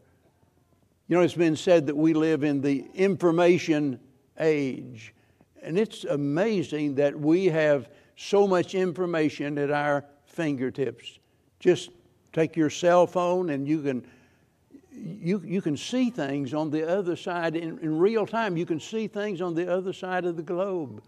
You 1.09 1.17
know, 1.17 1.23
it's 1.23 1.35
been 1.35 1.57
said 1.57 1.89
that 1.89 1.97
we 1.97 2.15
live 2.15 2.45
in 2.45 2.61
the 2.61 2.87
information 2.95 3.99
age. 4.39 5.15
And 5.63 5.79
it's 5.79 6.05
amazing 6.05 6.95
that 6.97 7.19
we 7.19 7.47
have 7.47 7.89
so 8.17 8.47
much 8.47 8.75
information 8.75 9.59
at 9.59 9.71
our 9.71 10.05
fingertips. 10.27 11.19
Just 11.61 11.91
take 12.33 12.57
your 12.57 12.71
cell 12.71 13.07
phone 13.07 13.51
and 13.51 13.67
you 13.67 13.83
can 13.83 14.07
you, 15.01 15.43
you 15.45 15.63
can 15.63 15.77
see 15.77 16.11
things 16.11 16.55
on 16.55 16.71
the 16.71 16.89
other 16.89 17.17
side 17.17 17.57
in, 17.57 17.79
in 17.79 17.99
real 17.99 18.27
time. 18.27 18.57
You 18.57 18.67
can 18.67 18.81
see 18.81 19.07
things 19.07 19.41
on 19.41 19.55
the 19.55 19.73
other 19.73 19.93
side 19.93 20.25
of 20.25 20.37
the 20.37 20.43
globe. 20.43 21.03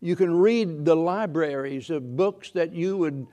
You 0.00 0.16
can 0.16 0.34
read 0.34 0.84
the 0.84 0.96
libraries 0.96 1.90
of 1.90 2.16
books 2.16 2.50
that 2.52 2.72
you 2.72 2.96
would, 2.96 3.26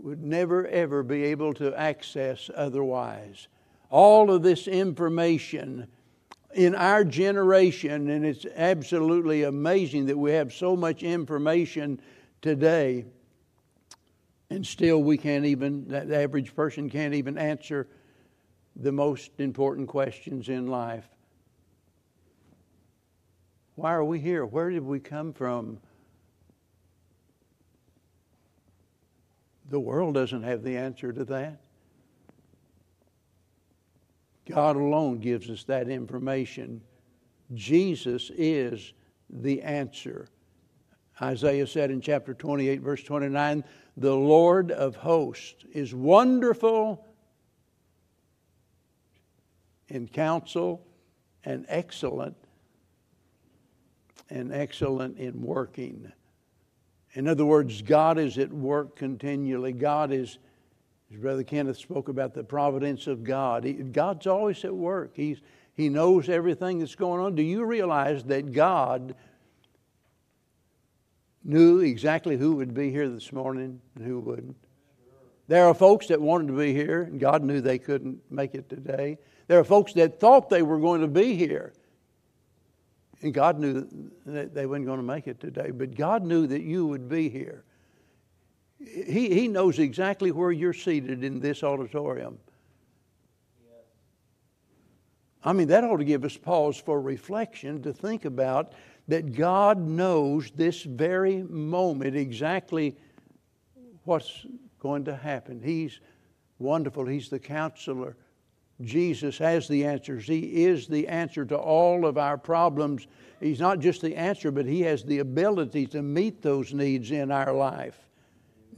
would 0.00 0.22
never, 0.22 0.66
ever 0.68 1.02
be 1.02 1.24
able 1.24 1.54
to 1.54 1.74
access 1.78 2.50
otherwise. 2.54 3.48
All 3.90 4.30
of 4.30 4.42
this 4.42 4.66
information 4.66 5.86
in 6.54 6.74
our 6.74 7.04
generation, 7.04 8.08
and 8.08 8.24
it's 8.24 8.46
absolutely 8.56 9.42
amazing 9.42 10.06
that 10.06 10.16
we 10.16 10.32
have 10.32 10.52
so 10.52 10.74
much 10.74 11.02
information 11.02 12.00
today, 12.40 13.04
and 14.50 14.66
still 14.66 15.02
we 15.02 15.18
can't 15.18 15.44
even, 15.44 15.86
the 15.88 16.16
average 16.16 16.54
person 16.54 16.88
can't 16.88 17.14
even 17.14 17.36
answer 17.36 17.86
the 18.76 18.92
most 18.92 19.30
important 19.38 19.88
questions 19.88 20.48
in 20.48 20.68
life. 20.68 21.08
Why 23.74 23.92
are 23.92 24.04
we 24.04 24.18
here? 24.18 24.46
Where 24.46 24.70
did 24.70 24.84
we 24.84 25.00
come 25.00 25.32
from? 25.32 25.78
The 29.70 29.78
world 29.78 30.14
doesn't 30.14 30.44
have 30.44 30.62
the 30.62 30.76
answer 30.76 31.12
to 31.12 31.24
that. 31.26 31.60
God 34.48 34.76
alone 34.76 35.18
gives 35.18 35.50
us 35.50 35.64
that 35.64 35.88
information. 35.88 36.80
Jesus 37.54 38.30
is 38.36 38.92
the 39.30 39.62
answer. 39.62 40.28
Isaiah 41.20 41.66
said 41.66 41.90
in 41.90 42.00
chapter 42.00 42.34
28, 42.34 42.80
verse 42.80 43.02
29, 43.02 43.64
the 43.96 44.14
Lord 44.14 44.70
of 44.70 44.96
hosts 44.96 45.64
is 45.72 45.94
wonderful 45.94 47.04
in 49.88 50.06
counsel 50.06 50.86
and 51.44 51.66
excellent 51.68 52.36
and 54.30 54.52
excellent 54.52 55.18
in 55.18 55.42
working. 55.42 56.12
In 57.14 57.26
other 57.26 57.44
words, 57.44 57.82
God 57.82 58.18
is 58.18 58.38
at 58.38 58.52
work 58.52 58.96
continually. 58.96 59.72
God 59.72 60.12
is, 60.12 60.38
as 61.12 61.18
Brother 61.18 61.42
Kenneth 61.42 61.78
spoke 61.78 62.08
about 62.08 62.34
the 62.34 62.44
providence 62.44 63.06
of 63.06 63.24
God, 63.24 63.64
he, 63.64 63.72
God's 63.72 64.26
always 64.26 64.64
at 64.64 64.74
work. 64.74 65.12
He's, 65.14 65.40
he 65.74 65.88
knows 65.88 66.28
everything 66.28 66.80
that's 66.80 66.94
going 66.94 67.20
on. 67.20 67.34
Do 67.34 67.42
you 67.42 67.64
realize 67.64 68.24
that 68.24 68.52
God 68.52 69.14
knew 71.44 71.80
exactly 71.80 72.36
who 72.36 72.56
would 72.56 72.74
be 72.74 72.90
here 72.90 73.08
this 73.08 73.32
morning 73.32 73.80
and 73.94 74.04
who 74.04 74.20
wouldn't? 74.20 74.56
There 75.46 75.64
are 75.64 75.72
folks 75.72 76.08
that 76.08 76.20
wanted 76.20 76.48
to 76.48 76.58
be 76.58 76.74
here, 76.74 77.04
and 77.04 77.18
God 77.18 77.42
knew 77.42 77.62
they 77.62 77.78
couldn't 77.78 78.20
make 78.30 78.54
it 78.54 78.68
today. 78.68 79.16
There 79.46 79.58
are 79.58 79.64
folks 79.64 79.94
that 79.94 80.20
thought 80.20 80.50
they 80.50 80.62
were 80.62 80.78
going 80.78 81.00
to 81.00 81.08
be 81.08 81.36
here. 81.36 81.72
And 83.22 83.32
God 83.32 83.58
knew 83.58 83.88
that 84.26 84.54
they 84.54 84.66
weren't 84.66 84.84
going 84.84 84.98
to 84.98 85.04
make 85.04 85.26
it 85.26 85.40
today, 85.40 85.70
but 85.70 85.94
God 85.94 86.22
knew 86.22 86.46
that 86.46 86.60
you 86.60 86.86
would 86.86 87.08
be 87.08 87.30
here. 87.30 87.64
He, 88.80 89.34
he 89.34 89.48
knows 89.48 89.78
exactly 89.78 90.30
where 90.30 90.52
you're 90.52 90.72
seated 90.72 91.24
in 91.24 91.40
this 91.40 91.62
auditorium. 91.62 92.38
I 95.44 95.52
mean, 95.52 95.68
that 95.68 95.84
ought 95.84 95.98
to 95.98 96.04
give 96.04 96.24
us 96.24 96.36
pause 96.36 96.76
for 96.76 97.00
reflection 97.00 97.82
to 97.82 97.92
think 97.92 98.24
about 98.24 98.72
that 99.06 99.34
God 99.34 99.78
knows 99.78 100.50
this 100.50 100.82
very 100.82 101.42
moment 101.42 102.16
exactly 102.16 102.96
what's 104.04 104.46
going 104.80 105.04
to 105.04 105.16
happen. 105.16 105.60
He's 105.62 106.00
wonderful, 106.58 107.06
He's 107.06 107.28
the 107.28 107.38
counselor. 107.38 108.16
Jesus 108.80 109.38
has 109.38 109.66
the 109.66 109.84
answers. 109.84 110.26
He 110.26 110.64
is 110.64 110.86
the 110.86 111.08
answer 111.08 111.44
to 111.46 111.56
all 111.56 112.06
of 112.06 112.16
our 112.16 112.38
problems. 112.38 113.08
He's 113.40 113.58
not 113.58 113.80
just 113.80 114.02
the 114.02 114.14
answer, 114.14 114.52
but 114.52 114.66
He 114.66 114.82
has 114.82 115.02
the 115.02 115.18
ability 115.18 115.86
to 115.88 116.02
meet 116.02 116.42
those 116.42 116.72
needs 116.72 117.10
in 117.10 117.32
our 117.32 117.52
life. 117.52 118.07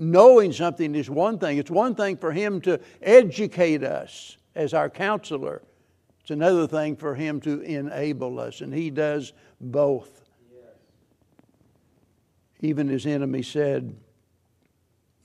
Knowing 0.02 0.50
something 0.50 0.94
is 0.94 1.10
one 1.10 1.38
thing, 1.38 1.58
it's 1.58 1.70
one 1.70 1.94
thing 1.94 2.16
for 2.16 2.32
Him 2.32 2.58
to 2.62 2.80
educate 3.02 3.84
us 3.84 4.38
as 4.54 4.72
our 4.72 4.88
counselor, 4.88 5.60
it's 6.22 6.30
another 6.30 6.66
thing 6.66 6.96
for 6.96 7.14
Him 7.14 7.38
to 7.42 7.60
enable 7.60 8.40
us, 8.40 8.62
and 8.62 8.72
He 8.72 8.88
does 8.88 9.34
both. 9.60 10.24
Even 12.60 12.88
His 12.88 13.04
enemy 13.04 13.42
said, 13.42 13.94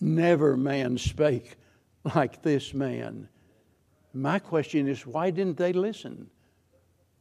Never 0.01 0.57
man 0.57 0.97
spake 0.97 1.55
like 2.13 2.41
this 2.41 2.73
man. 2.73 3.29
My 4.13 4.39
question 4.39 4.89
is 4.89 5.07
why 5.07 5.31
didn't 5.31 5.55
they 5.55 5.71
listen? 5.71 6.29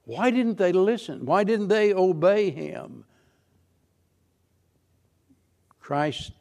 Why 0.06 0.32
didn't 0.32 0.58
they 0.58 0.73
listen? 0.73 1.25
Why 1.25 1.44
didn't 1.44 1.68
they 1.68 1.94
obey 1.94 2.50
him? 2.50 3.04
Christ 5.78 6.32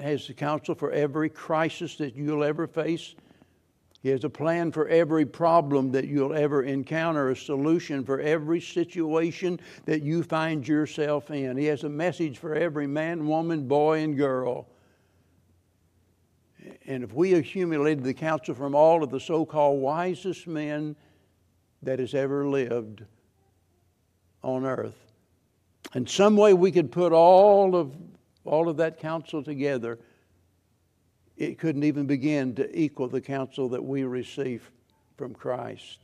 has 0.00 0.26
the 0.26 0.34
counsel 0.34 0.74
for 0.74 0.90
every 0.92 1.28
crisis 1.28 1.96
that 1.96 2.14
you'll 2.14 2.44
ever 2.44 2.66
face. 2.66 3.14
He 4.02 4.10
has 4.10 4.22
a 4.24 4.30
plan 4.30 4.70
for 4.70 4.86
every 4.88 5.26
problem 5.26 5.90
that 5.92 6.06
you'll 6.06 6.34
ever 6.34 6.62
encounter, 6.62 7.30
a 7.30 7.36
solution 7.36 8.04
for 8.04 8.20
every 8.20 8.60
situation 8.60 9.58
that 9.84 10.02
you 10.02 10.22
find 10.22 10.66
yourself 10.66 11.30
in. 11.30 11.56
He 11.56 11.64
has 11.66 11.82
a 11.82 11.88
message 11.88 12.38
for 12.38 12.54
every 12.54 12.86
man, 12.86 13.26
woman, 13.26 13.66
boy, 13.66 14.00
and 14.00 14.16
girl. 14.16 14.68
And 16.86 17.02
if 17.02 17.12
we 17.12 17.34
accumulated 17.34 18.04
the 18.04 18.14
counsel 18.14 18.54
from 18.54 18.74
all 18.74 19.02
of 19.02 19.10
the 19.10 19.18
so 19.18 19.44
called 19.44 19.80
wisest 19.80 20.46
men 20.46 20.94
that 21.82 21.98
has 21.98 22.14
ever 22.14 22.46
lived 22.46 23.02
on 24.42 24.64
earth, 24.64 24.94
in 25.94 26.06
some 26.06 26.36
way 26.36 26.54
we 26.54 26.70
could 26.70 26.92
put 26.92 27.12
all 27.12 27.74
of, 27.74 27.92
all 28.46 28.68
of 28.68 28.76
that 28.78 28.98
counsel 28.98 29.42
together, 29.42 29.98
it 31.36 31.58
couldn't 31.58 31.84
even 31.84 32.06
begin 32.06 32.54
to 32.54 32.78
equal 32.78 33.08
the 33.08 33.20
counsel 33.20 33.68
that 33.70 33.84
we 33.84 34.04
receive 34.04 34.70
from 35.16 35.34
Christ. 35.34 35.98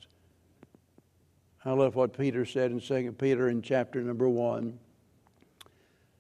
I 1.64 1.72
love 1.72 1.94
what 1.94 2.16
Peter 2.16 2.44
said 2.44 2.70
in 2.70 2.80
2 2.80 3.12
Peter 3.12 3.49
in 3.49 3.62
chapter 3.62 4.02
number 4.02 4.28
1. 4.28 4.78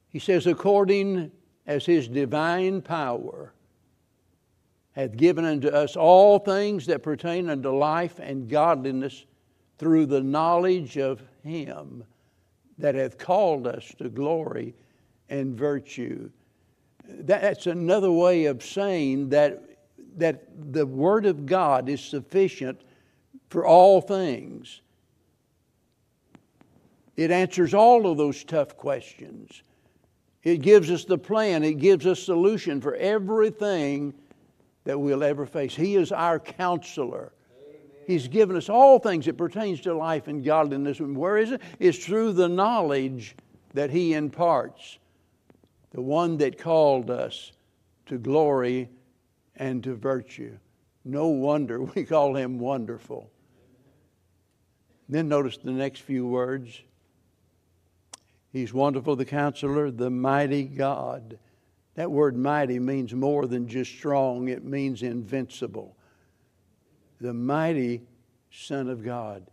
He 0.08 0.18
says, 0.18 0.46
according 0.46 1.32
as 1.66 1.84
his 1.84 2.08
divine 2.08 2.80
power 2.80 3.52
hath 4.92 5.16
given 5.16 5.44
unto 5.44 5.68
us 5.68 5.96
all 5.96 6.38
things 6.38 6.86
that 6.86 7.02
pertain 7.02 7.48
unto 7.48 7.70
life 7.70 8.18
and 8.18 8.48
godliness 8.48 9.24
through 9.78 10.06
the 10.06 10.22
knowledge 10.22 10.98
of 10.98 11.22
Him 11.42 12.04
that 12.78 12.94
hath 12.94 13.18
called 13.18 13.66
us 13.66 13.92
to 13.98 14.08
glory 14.08 14.74
and 15.32 15.56
virtue. 15.56 16.30
That's 17.08 17.66
another 17.66 18.12
way 18.12 18.44
of 18.44 18.62
saying 18.62 19.30
that, 19.30 19.62
that 20.18 20.44
the 20.72 20.84
Word 20.84 21.24
of 21.24 21.46
God 21.46 21.88
is 21.88 22.02
sufficient 22.02 22.82
for 23.48 23.66
all 23.66 24.02
things. 24.02 24.82
It 27.16 27.30
answers 27.30 27.72
all 27.72 28.10
of 28.10 28.18
those 28.18 28.44
tough 28.44 28.76
questions. 28.76 29.62
It 30.42 30.58
gives 30.58 30.90
us 30.90 31.04
the 31.04 31.18
plan, 31.18 31.64
it 31.64 31.78
gives 31.78 32.06
us 32.06 32.22
solution 32.22 32.80
for 32.80 32.94
everything 32.96 34.12
that 34.84 34.98
we'll 34.98 35.24
ever 35.24 35.46
face. 35.46 35.74
He 35.74 35.96
is 35.96 36.12
our 36.12 36.38
counselor. 36.38 37.32
He's 38.06 38.28
given 38.28 38.56
us 38.56 38.68
all 38.68 38.98
things 38.98 39.24
that 39.26 39.38
pertains 39.38 39.80
to 39.82 39.94
life 39.94 40.26
and 40.26 40.44
godliness. 40.44 40.98
And 40.98 41.16
where 41.16 41.38
is 41.38 41.52
it? 41.52 41.62
It's 41.78 42.04
through 42.04 42.32
the 42.32 42.48
knowledge 42.48 43.36
that 43.72 43.90
He 43.90 44.12
imparts. 44.12 44.98
The 45.92 46.02
one 46.02 46.38
that 46.38 46.58
called 46.58 47.10
us 47.10 47.52
to 48.06 48.18
glory 48.18 48.88
and 49.56 49.84
to 49.84 49.94
virtue. 49.94 50.56
No 51.04 51.28
wonder 51.28 51.82
we 51.94 52.04
call 52.04 52.34
Him 52.34 52.58
wonderful. 52.58 53.30
Then 55.08 55.28
notice 55.28 55.58
the 55.58 55.72
next 55.72 56.00
few 56.00 56.26
words. 56.26 56.80
He's 58.52 58.72
wonderful, 58.72 59.16
the 59.16 59.24
counselor, 59.24 59.90
the 59.90 60.10
mighty 60.10 60.64
God. 60.64 61.38
That 61.94 62.10
word 62.10 62.36
mighty 62.36 62.78
means 62.78 63.14
more 63.14 63.46
than 63.46 63.68
just 63.68 63.90
strong, 63.90 64.48
it 64.48 64.64
means 64.64 65.02
invincible. 65.02 65.96
The 67.20 67.34
mighty 67.34 68.02
Son 68.50 68.88
of 68.88 69.04
God. 69.04 69.46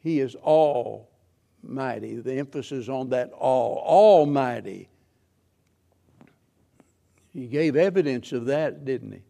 He 0.00 0.20
is 0.20 0.36
almighty. 1.64 2.16
The 2.16 2.34
emphasis 2.34 2.88
on 2.88 3.10
that 3.10 3.32
all, 3.32 3.82
almighty. 3.86 4.88
He 7.32 7.46
gave 7.46 7.76
evidence 7.76 8.32
of 8.32 8.46
that, 8.46 8.84
didn't 8.84 9.12
he? 9.12 9.22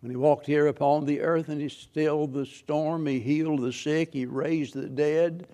When 0.00 0.10
he 0.10 0.16
walked 0.16 0.46
here 0.46 0.66
upon 0.66 1.04
the 1.04 1.20
earth 1.20 1.48
and 1.48 1.60
he 1.60 1.68
stilled 1.68 2.32
the 2.32 2.46
storm, 2.46 3.06
he 3.06 3.20
healed 3.20 3.60
the 3.60 3.72
sick, 3.72 4.12
he 4.12 4.26
raised 4.26 4.74
the 4.74 4.88
dead. 4.88 5.46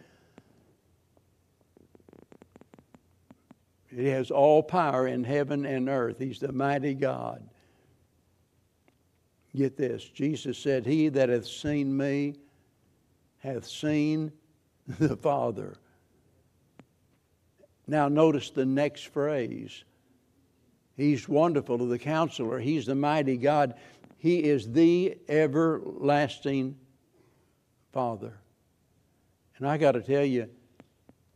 He 3.95 4.07
has 4.07 4.31
all 4.31 4.63
power 4.63 5.07
in 5.07 5.25
heaven 5.25 5.67
and 5.67 5.89
earth. 5.89 6.19
He's 6.19 6.39
the 6.39 6.53
mighty 6.53 6.95
God. 6.95 7.43
Get 9.57 9.77
this 9.77 10.05
Jesus 10.05 10.59
said, 10.59 10.87
He 10.87 11.09
that 11.09 11.31
hath 11.31 11.47
seen 11.47 11.97
me 11.97 12.37
hath 13.39 13.67
seen 13.67 14.33
the 14.99 15.16
Father. 15.16 15.76
Now, 17.87 18.09
notice 18.09 18.50
the 18.50 18.66
next 18.66 19.09
phrase. 19.09 19.85
He's 20.97 21.28
wonderful 21.28 21.78
to 21.78 21.87
the 21.87 21.99
counselor. 21.99 22.59
He's 22.59 22.87
the 22.87 22.95
mighty 22.95 23.37
God. 23.37 23.75
He 24.18 24.45
is 24.45 24.71
the 24.73 25.16
everlasting 25.28 26.76
Father. 27.92 28.35
And 29.59 29.66
I 29.66 29.76
got 29.76 29.92
to 29.92 30.02
tell 30.02 30.25
you, 30.25 30.49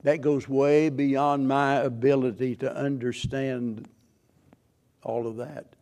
that 0.03 0.21
goes 0.21 0.49
way 0.49 0.89
beyond 0.89 1.47
my 1.47 1.77
ability 1.77 2.57
to 2.57 2.75
understand 2.75 3.89
all 5.05 5.27
of 5.27 5.37
that. 5.37 5.75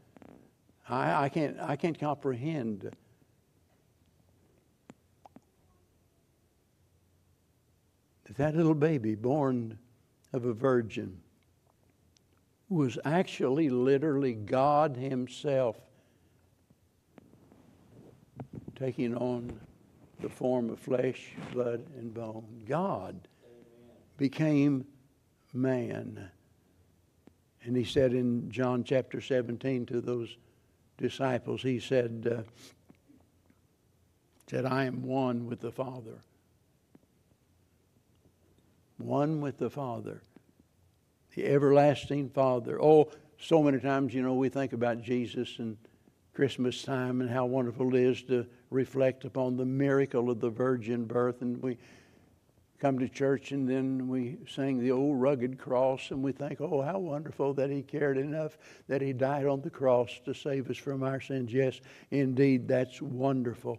I, 0.88 1.24
I, 1.24 1.28
can't, 1.28 1.56
I 1.60 1.76
can't 1.76 1.98
comprehend. 1.98 2.94
That, 8.37 8.56
little 8.56 8.75
baby 8.75 9.14
born 9.14 9.78
of 10.32 10.44
a 10.44 10.52
virgin 10.52 11.20
was 12.68 12.99
actually 13.04 13.68
literally 13.68 14.34
God 14.34 14.96
Himself 14.96 15.76
taking 18.76 19.16
on 19.16 19.60
the 20.20 20.28
form 20.28 20.70
of 20.70 20.78
flesh, 20.78 21.32
blood, 21.52 21.84
and 21.99 22.14
bone. 22.14 22.62
God 22.66 23.28
became 24.16 24.87
man. 25.52 26.30
And 27.64 27.76
he 27.76 27.84
said 27.84 28.14
in 28.14 28.50
John 28.50 28.85
chapter 28.85 29.20
17 29.20 29.87
to 29.87 30.00
those 30.00 30.37
disciples, 30.96 31.62
he 31.62 31.81
said, 31.81 32.31
uh, 32.31 32.42
said, 34.48 34.64
I 34.64 34.85
am 34.85 35.02
one 35.02 35.46
with 35.46 35.61
the 35.61 35.72
Father. 35.72 36.20
One 39.00 39.40
with 39.40 39.58
the 39.58 39.70
Father. 39.70 40.22
The 41.34 41.46
everlasting 41.46 42.30
Father. 42.30 42.80
Oh, 42.80 43.10
so 43.38 43.62
many 43.62 43.78
times, 43.80 44.12
you 44.12 44.22
know, 44.22 44.34
we 44.34 44.48
think 44.48 44.72
about 44.72 45.02
Jesus 45.02 45.58
and 45.58 45.76
Christmas 46.34 46.82
time 46.82 47.20
and 47.20 47.30
how 47.30 47.46
wonderful 47.46 47.94
it 47.94 48.02
is 48.02 48.22
to 48.24 48.46
reflect 48.70 49.24
upon 49.24 49.56
the 49.56 49.64
miracle 49.64 50.30
of 50.30 50.40
the 50.40 50.50
virgin 50.50 51.04
birth. 51.04 51.42
And 51.42 51.62
we 51.62 51.78
come 52.78 52.98
to 52.98 53.08
church 53.08 53.52
and 53.52 53.68
then 53.68 54.08
we 54.08 54.38
sing 54.48 54.80
the 54.80 54.90
old 54.90 55.20
rugged 55.20 55.58
cross 55.58 56.10
and 56.10 56.22
we 56.22 56.32
think, 56.32 56.60
oh, 56.60 56.80
how 56.82 56.98
wonderful 56.98 57.54
that 57.54 57.70
He 57.70 57.82
cared 57.82 58.16
enough 58.16 58.56
that 58.88 59.02
He 59.02 59.12
died 59.12 59.46
on 59.46 59.60
the 59.60 59.70
cross 59.70 60.20
to 60.24 60.34
save 60.34 60.70
us 60.70 60.78
from 60.78 61.02
our 61.02 61.20
sins. 61.20 61.52
Yes, 61.52 61.80
indeed, 62.10 62.66
that's 62.68 63.02
wonderful. 63.02 63.78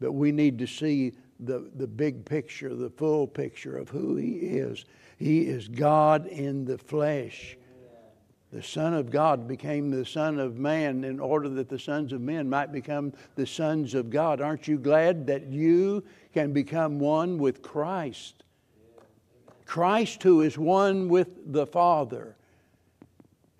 But 0.00 0.12
we 0.12 0.30
need 0.30 0.58
to 0.60 0.66
see 0.66 1.14
the, 1.40 1.70
the 1.76 1.86
big 1.86 2.24
picture, 2.24 2.74
the 2.74 2.90
full 2.90 3.26
picture 3.26 3.76
of 3.76 3.88
who 3.88 4.16
He 4.16 4.32
is. 4.32 4.84
He 5.18 5.42
is 5.42 5.68
God 5.68 6.26
in 6.26 6.64
the 6.64 6.78
flesh. 6.78 7.56
The 8.52 8.62
Son 8.62 8.94
of 8.94 9.10
God 9.10 9.46
became 9.46 9.90
the 9.90 10.06
Son 10.06 10.38
of 10.38 10.56
man 10.56 11.04
in 11.04 11.20
order 11.20 11.50
that 11.50 11.68
the 11.68 11.78
sons 11.78 12.14
of 12.14 12.22
men 12.22 12.48
might 12.48 12.72
become 12.72 13.12
the 13.34 13.46
sons 13.46 13.92
of 13.94 14.08
God. 14.08 14.40
Aren't 14.40 14.66
you 14.66 14.78
glad 14.78 15.26
that 15.26 15.48
you 15.48 16.02
can 16.32 16.52
become 16.54 16.98
one 16.98 17.36
with 17.36 17.60
Christ? 17.60 18.44
Christ, 19.66 20.22
who 20.22 20.40
is 20.40 20.56
one 20.56 21.08
with 21.08 21.52
the 21.52 21.66
Father. 21.66 22.36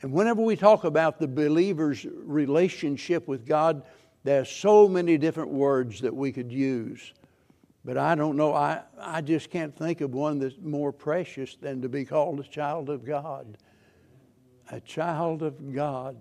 And 0.01 0.11
whenever 0.11 0.41
we 0.41 0.57
talk 0.57 0.85
about 0.85 1.19
the 1.19 1.29
believer's 1.29 2.07
relationship 2.07 3.29
with 3.29 3.45
God, 3.45 3.83
there's 4.25 4.49
so 4.49 4.88
many 4.88 5.19
different 5.19 5.51
words 5.51 6.01
that 6.01 6.14
we 6.14 6.33
could 6.33 6.51
use. 6.51 7.12
But 7.88 7.96
I 7.96 8.14
don't 8.14 8.37
know, 8.37 8.53
I, 8.53 8.83
I 9.01 9.22
just 9.22 9.48
can't 9.48 9.74
think 9.74 10.03
of 10.03 10.12
one 10.12 10.38
that's 10.38 10.59
more 10.61 10.92
precious 10.92 11.57
than 11.57 11.81
to 11.81 11.88
be 11.88 12.05
called 12.05 12.38
a 12.38 12.42
child 12.42 12.90
of 12.90 13.03
God 13.03 13.57
a 14.70 14.81
child 14.81 15.42
of 15.42 15.74
God. 15.74 16.14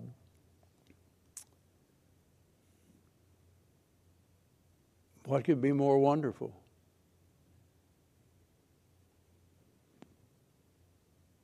What 5.26 5.44
could 5.44 5.60
be 5.60 5.72
more 5.72 5.98
wonderful? 5.98 6.54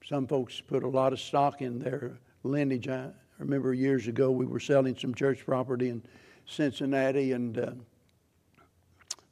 Some 0.07 0.27
folks 0.27 0.59
put 0.61 0.83
a 0.83 0.89
lot 0.89 1.13
of 1.13 1.21
stock 1.21 1.61
in 1.61 1.79
their 1.79 2.19
lineage. 2.43 2.89
I 2.89 3.11
remember 3.39 3.75
years 3.75 4.07
ago 4.07 4.31
we 4.31 4.47
were 4.47 4.61
selling 4.61 4.97
some 4.97 5.15
church 5.15 5.45
property 5.45 5.91
in 5.91 6.03
Cincinnati, 6.47 7.33
and 7.33 7.59
uh, 7.59 7.71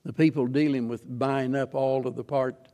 the 0.05 0.13
people 0.13 0.47
dealing 0.47 0.89
with 0.89 1.03
buying 1.19 1.55
up 1.55 1.75
all 1.75 2.07
of 2.07 2.17
the 2.17 2.25
part 2.25 2.69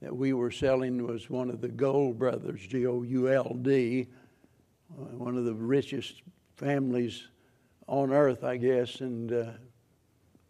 that 0.00 0.14
we 0.14 0.32
were 0.32 0.50
selling 0.50 1.06
was 1.06 1.30
one 1.30 1.50
of 1.50 1.60
the 1.60 1.68
Gould 1.68 2.18
brothers, 2.18 2.66
G 2.66 2.86
O 2.86 3.02
U 3.02 3.28
L 3.28 3.56
D, 3.60 4.08
one 4.88 5.36
of 5.36 5.44
the 5.44 5.54
richest 5.54 6.22
families 6.56 7.28
on 7.86 8.12
earth, 8.12 8.42
I 8.42 8.56
guess. 8.56 9.00
And 9.00 9.32
uh, 9.32 9.44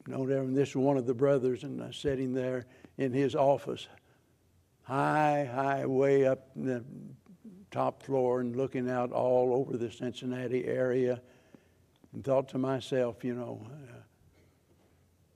you 0.06 0.16
know, 0.16 0.50
this 0.52 0.74
was 0.74 0.84
one 0.84 0.96
of 0.96 1.06
the 1.06 1.14
brothers, 1.14 1.64
and 1.64 1.82
I'm 1.82 1.92
sitting 1.92 2.32
there 2.32 2.66
in 2.98 3.12
his 3.12 3.34
office, 3.34 3.88
high, 4.82 5.48
high, 5.52 5.86
way 5.86 6.26
up 6.26 6.48
in 6.56 6.64
the 6.64 6.84
top 7.70 8.02
floor, 8.02 8.40
and 8.40 8.56
looking 8.56 8.88
out 8.88 9.12
all 9.12 9.54
over 9.54 9.76
the 9.76 9.90
Cincinnati 9.90 10.66
area, 10.66 11.20
and 12.12 12.24
thought 12.24 12.48
to 12.50 12.58
myself, 12.58 13.24
you 13.24 13.34
know. 13.34 13.66
Uh, 13.66 14.01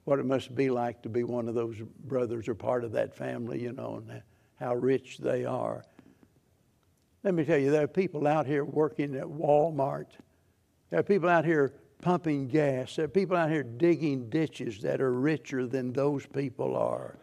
what 0.06 0.20
it 0.20 0.24
must 0.24 0.54
be 0.54 0.70
like 0.70 1.02
to 1.02 1.08
be 1.08 1.24
one 1.24 1.48
of 1.48 1.56
those 1.56 1.76
brothers 2.04 2.46
or 2.46 2.54
part 2.54 2.84
of 2.84 2.92
that 2.92 3.12
family, 3.12 3.60
you 3.60 3.72
know, 3.72 3.96
and 3.96 4.22
how 4.54 4.72
rich 4.72 5.18
they 5.18 5.44
are. 5.44 5.84
Let 7.24 7.34
me 7.34 7.44
tell 7.44 7.58
you, 7.58 7.72
there 7.72 7.82
are 7.82 7.88
people 7.88 8.28
out 8.28 8.46
here 8.46 8.64
working 8.64 9.16
at 9.16 9.24
Walmart. 9.24 10.06
There 10.90 11.00
are 11.00 11.02
people 11.02 11.28
out 11.28 11.44
here 11.44 11.74
pumping 12.00 12.46
gas. 12.46 12.94
There 12.94 13.06
are 13.06 13.08
people 13.08 13.36
out 13.36 13.50
here 13.50 13.64
digging 13.64 14.30
ditches 14.30 14.80
that 14.82 15.00
are 15.00 15.12
richer 15.12 15.66
than 15.66 15.92
those 15.92 16.24
people 16.24 16.76
are. 16.76 17.18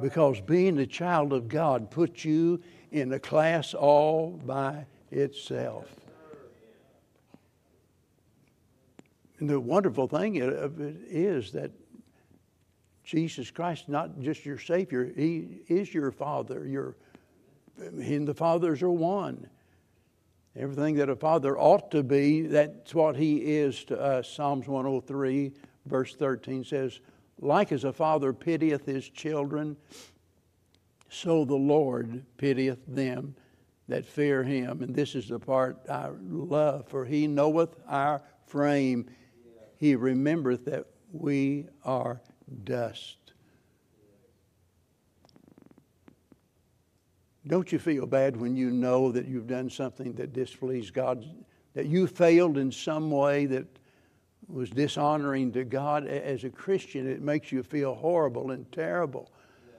Because 0.00 0.40
being 0.40 0.80
a 0.80 0.86
child 0.86 1.32
of 1.32 1.46
God 1.46 1.92
puts 1.92 2.24
you 2.24 2.60
in 2.90 3.12
a 3.12 3.20
class 3.20 3.72
all 3.72 4.32
by 4.44 4.84
itself. 5.12 5.86
And 9.38 9.48
the 9.48 9.60
wonderful 9.60 10.08
thing 10.08 10.40
of 10.40 10.80
it 10.80 10.96
is 11.08 11.52
that 11.52 11.70
Jesus 13.04 13.50
Christ, 13.50 13.88
not 13.88 14.18
just 14.20 14.44
your 14.44 14.58
Savior, 14.58 15.12
He 15.14 15.60
is 15.68 15.92
your 15.92 16.10
Father, 16.10 16.66
your 16.66 16.96
he 18.00 18.14
and 18.14 18.26
the 18.26 18.34
fathers 18.34 18.82
are 18.82 18.90
one. 18.90 19.48
Everything 20.54 20.96
that 20.96 21.10
a 21.10 21.16
father 21.16 21.58
ought 21.58 21.90
to 21.90 22.02
be, 22.02 22.42
that's 22.42 22.94
what 22.94 23.16
he 23.16 23.36
is 23.36 23.84
to 23.84 24.00
us. 24.00 24.28
Psalms 24.28 24.66
103, 24.66 25.52
verse 25.84 26.14
13 26.14 26.64
says, 26.64 27.00
Like 27.40 27.72
as 27.72 27.84
a 27.84 27.92
father 27.92 28.32
pitieth 28.32 28.86
his 28.86 29.08
children, 29.08 29.76
So 31.10 31.44
the 31.44 31.54
Lord 31.54 32.24
pitieth 32.38 32.78
them 32.86 33.34
that 33.88 34.06
fear 34.06 34.42
him. 34.42 34.82
And 34.82 34.94
this 34.94 35.14
is 35.14 35.28
the 35.28 35.38
part 35.38 35.78
I 35.90 36.08
love, 36.28 36.88
for 36.88 37.04
he 37.04 37.26
knoweth 37.26 37.76
our 37.86 38.22
frame. 38.46 39.06
He 39.76 39.94
remembereth 39.94 40.64
that 40.66 40.86
we 41.12 41.66
are 41.84 42.20
dust. 42.64 43.18
Don't 47.46 47.70
you 47.70 47.78
feel 47.78 48.06
bad 48.06 48.36
when 48.36 48.56
you 48.56 48.70
know 48.70 49.12
that 49.12 49.26
you've 49.26 49.46
done 49.46 49.70
something 49.70 50.14
that 50.14 50.32
displeased 50.32 50.94
God, 50.94 51.24
that 51.74 51.86
you 51.86 52.06
failed 52.06 52.58
in 52.58 52.72
some 52.72 53.10
way 53.10 53.46
that 53.46 53.66
was 54.48 54.68
dishonoring 54.70 55.52
to 55.52 55.64
God? 55.64 56.06
As 56.06 56.42
a 56.42 56.50
Christian, 56.50 57.08
it 57.08 57.22
makes 57.22 57.52
you 57.52 57.62
feel 57.62 57.94
horrible 57.94 58.50
and 58.50 58.70
terrible. 58.72 59.30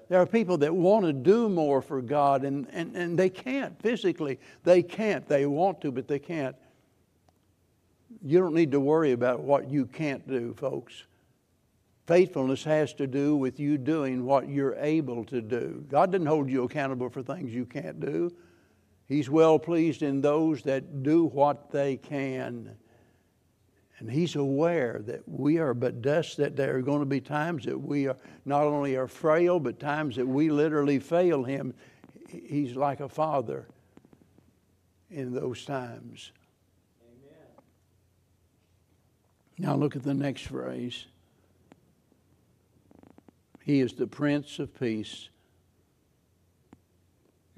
There 0.08 0.22
are 0.22 0.26
people 0.26 0.58
that 0.60 0.74
want 0.74 1.06
to 1.06 1.12
do 1.12 1.50
more 1.50 1.82
for 1.82 2.02
God 2.02 2.46
and, 2.46 2.68
and, 2.72 2.96
and 2.96 3.20
they 3.20 3.30
can't 3.30 3.78
physically. 3.82 4.40
They 4.64 4.82
can't. 4.82 5.28
They 5.28 5.46
want 5.46 5.82
to, 5.82 5.92
but 5.92 6.08
they 6.08 6.20
can't. 6.20 6.56
You 8.24 8.40
don't 8.40 8.54
need 8.54 8.72
to 8.72 8.80
worry 8.80 9.12
about 9.12 9.42
what 9.42 9.70
you 9.70 9.86
can't 9.86 10.28
do, 10.28 10.54
folks. 10.54 11.04
Faithfulness 12.06 12.64
has 12.64 12.94
to 12.94 13.08
do 13.08 13.36
with 13.36 13.60
you 13.60 13.78
doing 13.78 14.26
what 14.26 14.48
you're 14.48 14.76
able 14.76 15.26
to 15.26 15.42
do. 15.42 15.86
God 15.90 16.12
doesn't 16.12 16.28
hold 16.28 16.50
you 16.50 16.64
accountable 16.64 17.10
for 17.10 17.22
things 17.22 17.54
you 17.54 17.66
can't 17.66 18.00
do. 18.00 18.32
He's 19.08 19.30
well 19.30 19.58
pleased 19.60 20.04
in 20.04 20.22
those 20.22 20.62
that 20.64 21.04
do 21.04 21.26
what 21.26 21.72
they 21.72 21.98
can. 21.98 22.76
And 24.00 24.12
he's 24.12 24.36
aware 24.36 25.02
that 25.06 25.28
we 25.28 25.58
are 25.58 25.74
but 25.74 26.02
dust, 26.02 26.38
that 26.38 26.56
there 26.56 26.78
are 26.78 26.82
going 26.82 27.00
to 27.00 27.06
be 27.06 27.20
times 27.20 27.66
that 27.66 27.78
we 27.78 28.08
are 28.08 28.18
not 28.46 28.64
only 28.64 28.96
are 28.96 29.08
frail, 29.08 29.60
but 29.60 29.80
times 29.80 30.16
that 30.18 30.28
we 30.28 30.52
literally 30.52 31.00
fail 31.00 31.44
him. 31.44 31.74
He's 32.30 32.76
like 32.76 33.00
a 33.00 33.10
father 33.10 33.68
in 35.10 35.34
those 35.34 35.66
times. 35.66 36.32
Amen. 37.02 37.38
Now 39.58 39.76
look 39.76 39.96
at 39.96 40.04
the 40.04 40.14
next 40.14 40.44
phrase. 40.44 41.06
He 43.64 43.80
is 43.82 43.94
the 43.94 44.08
Prince 44.08 44.60
of 44.60 44.78
Peace. 44.80 45.30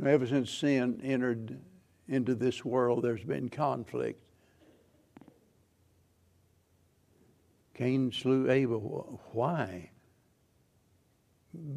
Ever 0.03 0.25
since 0.25 0.49
sin 0.49 1.01
entered 1.03 1.59
into 2.07 2.35
this 2.35 2.63
world, 2.63 3.03
there's 3.03 3.23
been 3.23 3.49
conflict. 3.49 4.23
Cain 7.73 8.11
slew 8.11 8.49
Abel. 8.49 9.21
Why? 9.31 9.91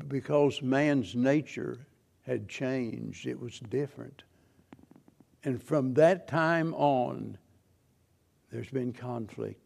Because 0.08 0.62
man's 0.62 1.14
nature 1.14 1.86
had 2.22 2.48
changed, 2.48 3.26
it 3.26 3.38
was 3.38 3.60
different. 3.60 4.22
And 5.44 5.62
from 5.62 5.94
that 5.94 6.28
time 6.28 6.72
on, 6.74 7.38
there's 8.50 8.70
been 8.70 8.92
conflict. 8.92 9.61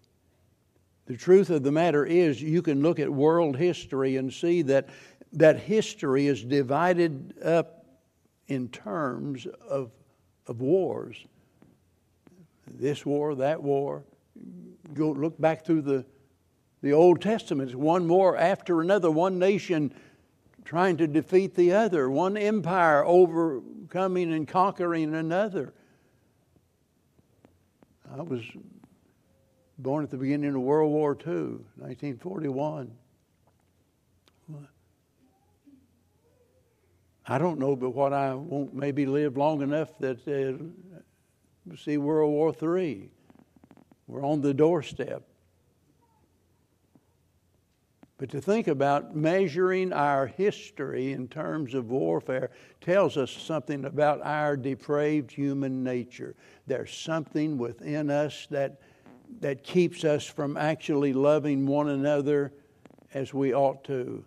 The 1.06 1.16
truth 1.16 1.50
of 1.50 1.62
the 1.62 1.72
matter 1.72 2.04
is, 2.04 2.42
you 2.42 2.62
can 2.62 2.82
look 2.82 2.98
at 2.98 3.08
world 3.10 3.56
history 3.56 4.16
and 4.16 4.32
see 4.32 4.62
that 4.62 4.88
that 5.32 5.60
history 5.60 6.26
is 6.26 6.42
divided 6.42 7.34
up 7.44 7.84
in 8.48 8.68
terms 8.68 9.46
of, 9.68 9.90
of 10.46 10.60
wars. 10.60 11.16
This 12.68 13.06
war, 13.06 13.34
that 13.36 13.62
war. 13.62 14.04
Go 14.94 15.10
look 15.10 15.40
back 15.40 15.64
through 15.64 15.82
the, 15.82 16.04
the 16.82 16.92
Old 16.92 17.20
Testament. 17.20 17.74
One 17.74 18.08
war 18.08 18.36
after 18.36 18.80
another, 18.80 19.10
one 19.10 19.38
nation 19.38 19.92
trying 20.64 20.96
to 20.96 21.06
defeat 21.06 21.54
the 21.54 21.72
other, 21.72 22.10
one 22.10 22.36
empire 22.36 23.04
overcoming 23.04 24.32
and 24.32 24.48
conquering 24.48 25.14
another. 25.14 25.72
I 28.12 28.22
was 28.22 28.42
born 29.78 30.04
at 30.04 30.10
the 30.10 30.16
beginning 30.16 30.54
of 30.54 30.60
World 30.60 30.90
War 30.90 31.12
II, 31.12 31.58
1941. 31.76 32.90
I 37.28 37.38
don't 37.38 37.58
know, 37.58 37.74
but 37.74 37.90
what 37.90 38.12
I 38.12 38.34
won't 38.34 38.72
maybe 38.72 39.04
live 39.04 39.36
long 39.36 39.60
enough 39.60 39.98
that 39.98 40.26
uh, 40.28 41.74
see 41.76 41.98
World 41.98 42.30
War 42.30 42.54
III. 42.78 43.10
We're 44.06 44.24
on 44.24 44.40
the 44.40 44.54
doorstep. 44.54 45.24
But 48.18 48.30
to 48.30 48.40
think 48.40 48.68
about 48.68 49.14
measuring 49.14 49.92
our 49.92 50.26
history 50.26 51.12
in 51.12 51.28
terms 51.28 51.74
of 51.74 51.90
warfare 51.90 52.50
tells 52.80 53.16
us 53.18 53.30
something 53.30 53.84
about 53.84 54.22
our 54.24 54.56
depraved 54.56 55.30
human 55.30 55.84
nature. 55.84 56.34
There's 56.66 56.94
something 56.94 57.58
within 57.58 58.08
us 58.08 58.46
that 58.50 58.80
that 59.40 59.64
keeps 59.64 60.04
us 60.04 60.24
from 60.24 60.56
actually 60.56 61.12
loving 61.12 61.66
one 61.66 61.88
another 61.88 62.52
as 63.14 63.32
we 63.32 63.54
ought 63.54 63.84
to. 63.84 64.24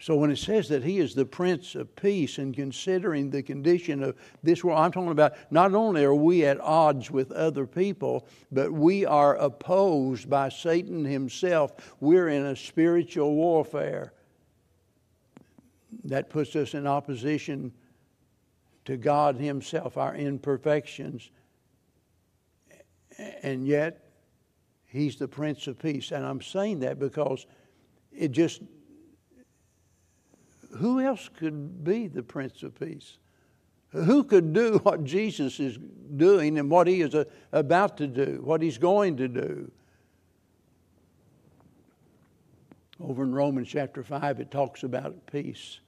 So 0.00 0.16
when 0.16 0.30
it 0.30 0.38
says 0.38 0.68
that 0.68 0.82
he 0.82 0.98
is 0.98 1.14
the 1.14 1.24
Prince 1.24 1.76
of 1.76 1.94
Peace 1.94 2.38
and 2.38 2.54
considering 2.54 3.30
the 3.30 3.42
condition 3.42 4.02
of 4.02 4.16
this 4.42 4.64
world, 4.64 4.80
I'm 4.80 4.90
talking 4.90 5.10
about 5.10 5.34
not 5.52 5.74
only 5.74 6.04
are 6.04 6.14
we 6.14 6.44
at 6.44 6.60
odds 6.60 7.10
with 7.10 7.30
other 7.30 7.64
people, 7.64 8.26
but 8.50 8.72
we 8.72 9.06
are 9.06 9.36
opposed 9.36 10.28
by 10.28 10.48
Satan 10.48 11.04
himself. 11.04 11.94
We're 12.00 12.28
in 12.28 12.44
a 12.44 12.56
spiritual 12.56 13.34
warfare. 13.34 14.12
That 16.02 16.28
puts 16.28 16.56
us 16.56 16.74
in 16.74 16.86
opposition 16.86 17.72
to 18.84 18.96
God 18.96 19.36
himself, 19.36 19.96
our 19.96 20.14
imperfections 20.14 21.30
and 23.18 23.66
yet 23.66 24.04
he's 24.86 25.16
the 25.16 25.28
Prince 25.28 25.66
of 25.66 25.78
Peace. 25.78 26.12
And 26.12 26.24
I'm 26.24 26.40
saying 26.40 26.80
that 26.80 26.98
because 26.98 27.46
it 28.12 28.32
just, 28.32 28.62
who 30.76 31.00
else 31.00 31.28
could 31.36 31.84
be 31.84 32.06
the 32.06 32.22
Prince 32.22 32.62
of 32.62 32.78
Peace? 32.78 33.18
Who 33.90 34.24
could 34.24 34.52
do 34.52 34.78
what 34.82 35.04
Jesus 35.04 35.60
is 35.60 35.78
doing 36.16 36.58
and 36.58 36.70
what 36.70 36.86
he 36.86 37.00
is 37.00 37.14
uh, 37.14 37.24
about 37.52 37.96
to 37.98 38.06
do, 38.06 38.40
what 38.42 38.62
he's 38.62 38.78
going 38.78 39.16
to 39.18 39.28
do? 39.28 39.70
Over 43.00 43.24
in 43.24 43.34
Romans 43.34 43.68
chapter 43.68 44.02
5, 44.02 44.40
it 44.40 44.50
talks 44.50 44.82
about 44.82 45.26
peace. 45.26 45.80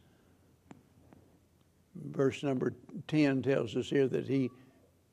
Verse 1.94 2.42
number 2.42 2.74
10 3.08 3.42
tells 3.42 3.76
us 3.76 3.88
here 3.88 4.08
that 4.08 4.26
he 4.26 4.50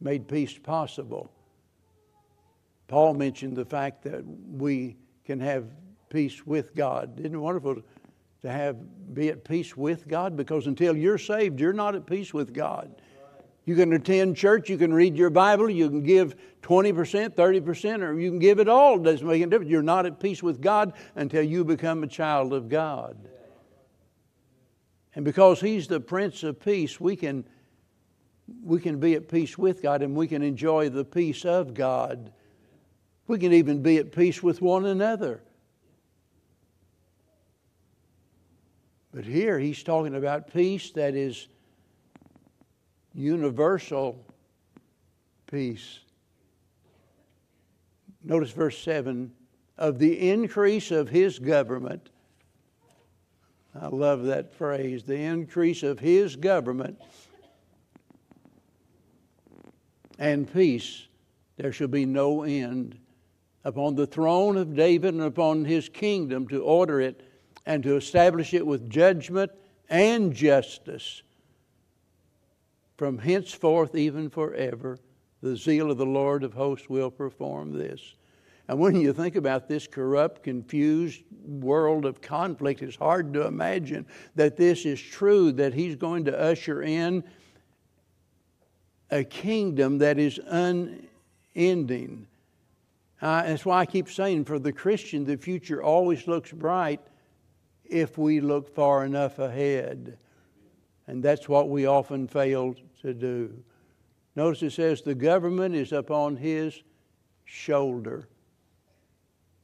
made 0.02 0.28
peace 0.28 0.58
possible. 0.58 1.32
Paul 2.88 3.14
mentioned 3.14 3.56
the 3.56 3.66
fact 3.66 4.04
that 4.04 4.24
we 4.26 4.98
can 5.26 5.40
have 5.40 5.66
peace 6.10 6.46
with 6.46 6.76
God. 6.76 7.20
Isn't 7.20 7.34
it 7.34 7.38
wonderful 7.38 7.82
to 8.42 8.52
have 8.52 8.78
be 9.14 9.30
at 9.30 9.44
peace 9.44 9.76
with 9.76 10.08
God? 10.08 10.38
Because 10.38 10.68
until 10.68 10.96
you're 10.96 11.18
saved, 11.18 11.60
you're 11.60 11.74
not 11.74 11.96
at 11.96 12.06
peace 12.06 12.34
with 12.34 12.54
God. 12.54 13.02
You 13.66 13.76
can 13.76 13.94
attend 13.94 14.36
church, 14.36 14.70
you 14.70 14.78
can 14.78 14.94
read 14.94 15.16
your 15.16 15.30
Bible, 15.30 15.70
you 15.70 15.90
can 15.90 16.04
give 16.04 16.36
20%, 16.64 17.30
30%, 17.30 18.02
or 18.02 18.20
you 18.20 18.30
can 18.30 18.40
give 18.40 18.60
it 18.60 18.68
all. 18.68 19.00
It 19.00 19.04
doesn't 19.04 19.26
make 19.26 19.42
any 19.42 19.50
difference. 19.50 19.72
You're 19.72 19.82
not 19.82 20.06
at 20.06 20.20
peace 20.20 20.44
with 20.44 20.62
God 20.62 20.94
until 21.16 21.44
you 21.44 21.64
become 21.64 22.04
a 22.04 22.08
child 22.08 22.54
of 22.54 22.68
God. 22.68 23.18
And 25.16 25.24
because 25.24 25.62
He's 25.62 25.88
the 25.88 26.02
Prince 26.02 26.44
of 26.44 26.60
Peace, 26.60 27.00
we 27.00 27.16
can, 27.16 27.46
we 28.64 28.82
can 28.82 29.00
be 29.00 29.16
at 29.16 29.30
peace 29.30 29.58
with 29.58 29.82
God 29.82 30.02
and 30.02 30.14
we 30.14 30.28
can 30.28 30.42
enjoy 30.42 30.90
the 30.90 31.06
peace 31.06 31.46
of 31.46 31.74
God 31.74 32.34
we 33.34 33.40
can 33.40 33.54
even 33.54 33.82
be 33.82 33.98
at 33.98 34.12
peace 34.12 34.44
with 34.44 34.62
one 34.62 34.86
another. 34.86 35.42
But 39.12 39.26
here 39.26 39.58
he's 39.58 39.82
talking 39.82 40.14
about 40.14 40.54
peace 40.54 40.92
that 40.92 41.16
is 41.16 41.48
universal 43.16 44.24
peace. 45.48 46.02
Notice 48.24 48.52
verse 48.52 48.78
7 48.78 49.32
of 49.80 49.98
the 49.98 50.30
increase 50.30 50.92
of 50.92 51.10
his 51.10 51.40
government. 51.40 52.12
I 53.74 53.88
love 53.88 54.26
that 54.26 54.54
phrase 54.54 55.06
the 55.06 55.18
increase 55.18 55.82
of 55.82 55.98
his 55.98 56.36
government 56.36 57.02
and 60.20 60.54
peace, 60.54 61.08
there 61.58 61.72
shall 61.72 61.88
be 61.88 62.06
no 62.06 62.44
end 62.44 63.00
upon 63.64 63.96
the 63.96 64.08
throne 64.08 64.58
of 64.58 64.76
David 64.76 65.14
and 65.14 65.24
upon 65.24 65.66
his 65.66 65.90
kingdom 65.90 66.48
to 66.50 66.62
order 66.62 67.00
it 67.00 67.22
and 67.66 67.82
to 67.84 67.96
establish 67.96 68.54
it 68.54 68.66
with 68.66 68.90
judgment 68.90 69.52
and 69.90 70.34
justice 70.34 71.22
from 72.98 73.18
henceforth 73.18 73.96
even 73.96 74.30
forever. 74.30 74.98
The 75.42 75.58
zeal 75.58 75.92
of 75.92 75.98
the 75.98 76.06
Lord 76.06 76.44
of 76.44 76.54
hosts 76.54 76.90
will 76.90 77.12
perform 77.12 77.78
this. 77.78 78.16
And 78.68 78.80
when 78.80 78.96
you 78.96 79.12
think 79.12 79.36
about 79.36 79.68
this 79.68 79.88
corrupt, 79.88 80.44
confused 80.44 81.24
world 81.46 82.06
of 82.06 82.22
conflict, 82.22 82.82
it's 82.82 82.96
hard 82.96 83.34
to 83.34 83.46
imagine 83.46 84.06
that 84.36 84.56
this 84.56 84.86
is 84.86 85.02
true, 85.02 85.52
that 85.54 85.74
He's 85.74 85.98
going 85.98 86.26
to 86.26 86.40
usher 86.40 86.82
in 86.82 87.26
a 89.12 89.24
kingdom 89.24 89.98
that 89.98 90.18
is 90.18 90.40
unending. 90.48 92.26
Uh, 93.24 93.42
that's 93.44 93.64
why 93.64 93.80
I 93.80 93.86
keep 93.86 94.12
saying 94.12 94.44
for 94.44 94.60
the 94.60 94.74
Christian, 94.74 95.24
the 95.24 95.38
future 95.38 95.82
always 95.82 96.28
looks 96.28 96.52
bright 96.52 97.00
if 97.86 98.18
we 98.18 98.42
look 98.42 98.76
far 98.76 99.06
enough 99.06 99.40
ahead. 99.40 100.18
And 101.08 101.24
that's 101.24 101.48
what 101.48 101.70
we 101.70 101.86
often 101.86 102.28
fail 102.28 102.76
to 103.02 103.14
do. 103.14 103.64
Notice 104.36 104.64
it 104.64 104.72
says 104.72 105.02
the 105.04 105.16
government 105.16 105.74
is 105.74 105.94
upon 105.94 106.36
his 106.36 106.84
shoulder. 107.46 108.28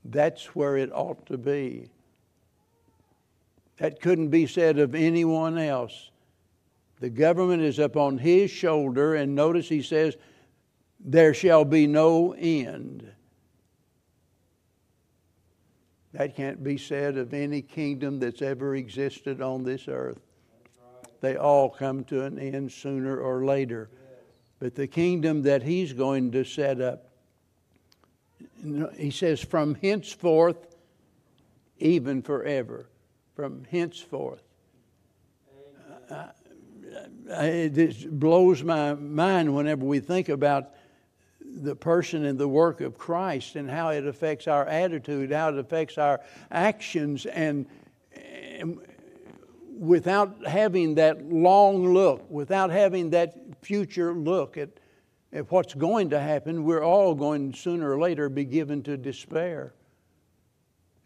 That's 0.05 0.55
where 0.55 0.77
it 0.77 0.89
ought 0.93 1.25
to 1.25 1.37
be. 1.37 1.89
That 3.75 3.99
couldn't 3.99 4.29
be 4.29 4.47
said 4.47 4.79
of 4.79 4.95
anyone 4.95 5.57
else. 5.57 6.11
The 7.01 7.09
government 7.09 7.63
is 7.63 7.77
upon 7.77 8.19
his 8.19 8.51
shoulder, 8.51 9.15
and 9.15 9.35
notice 9.35 9.67
he 9.67 9.81
says, 9.81 10.15
There 11.01 11.33
shall 11.33 11.65
be 11.65 11.87
no 11.87 12.31
end. 12.31 13.11
That 16.13 16.35
can't 16.35 16.63
be 16.63 16.77
said 16.77 17.17
of 17.17 17.33
any 17.33 17.61
kingdom 17.61 18.19
that's 18.19 18.41
ever 18.41 18.75
existed 18.75 19.41
on 19.41 19.63
this 19.63 19.87
earth. 19.87 20.19
They 21.21 21.35
all 21.35 21.69
come 21.69 22.03
to 22.05 22.23
an 22.23 22.39
end 22.39 22.71
sooner 22.71 23.19
or 23.19 23.45
later. 23.45 23.89
But 24.59 24.75
the 24.75 24.87
kingdom 24.87 25.43
that 25.43 25.63
he's 25.63 25.93
going 25.93 26.31
to 26.31 26.43
set 26.43 26.81
up, 26.81 27.09
he 28.97 29.11
says, 29.11 29.39
from 29.41 29.75
henceforth, 29.75 30.75
even 31.77 32.21
forever. 32.21 32.87
From 33.35 33.65
henceforth. 33.69 34.43
Uh, 36.09 36.27
it 37.29 38.19
blows 38.19 38.63
my 38.63 38.95
mind 38.95 39.53
whenever 39.55 39.85
we 39.85 39.99
think 39.99 40.29
about 40.29 40.71
the 41.55 41.75
person 41.75 42.25
and 42.25 42.37
the 42.37 42.47
work 42.47 42.81
of 42.81 42.97
Christ 42.97 43.55
and 43.55 43.69
how 43.69 43.89
it 43.89 44.05
affects 44.05 44.47
our 44.47 44.65
attitude, 44.65 45.31
how 45.31 45.49
it 45.49 45.57
affects 45.57 45.97
our 45.97 46.21
actions, 46.51 47.25
and, 47.25 47.65
and 48.13 48.79
without 49.77 50.45
having 50.45 50.95
that 50.95 51.23
long 51.31 51.93
look, 51.93 52.29
without 52.29 52.69
having 52.69 53.09
that 53.11 53.35
future 53.61 54.13
look 54.13 54.57
at, 54.57 54.69
at 55.31 55.49
what's 55.51 55.73
going 55.73 56.09
to 56.09 56.19
happen, 56.19 56.63
we're 56.63 56.83
all 56.83 57.15
going 57.15 57.53
sooner 57.53 57.91
or 57.91 57.99
later 57.99 58.29
be 58.29 58.45
given 58.45 58.83
to 58.83 58.97
despair. 58.97 59.73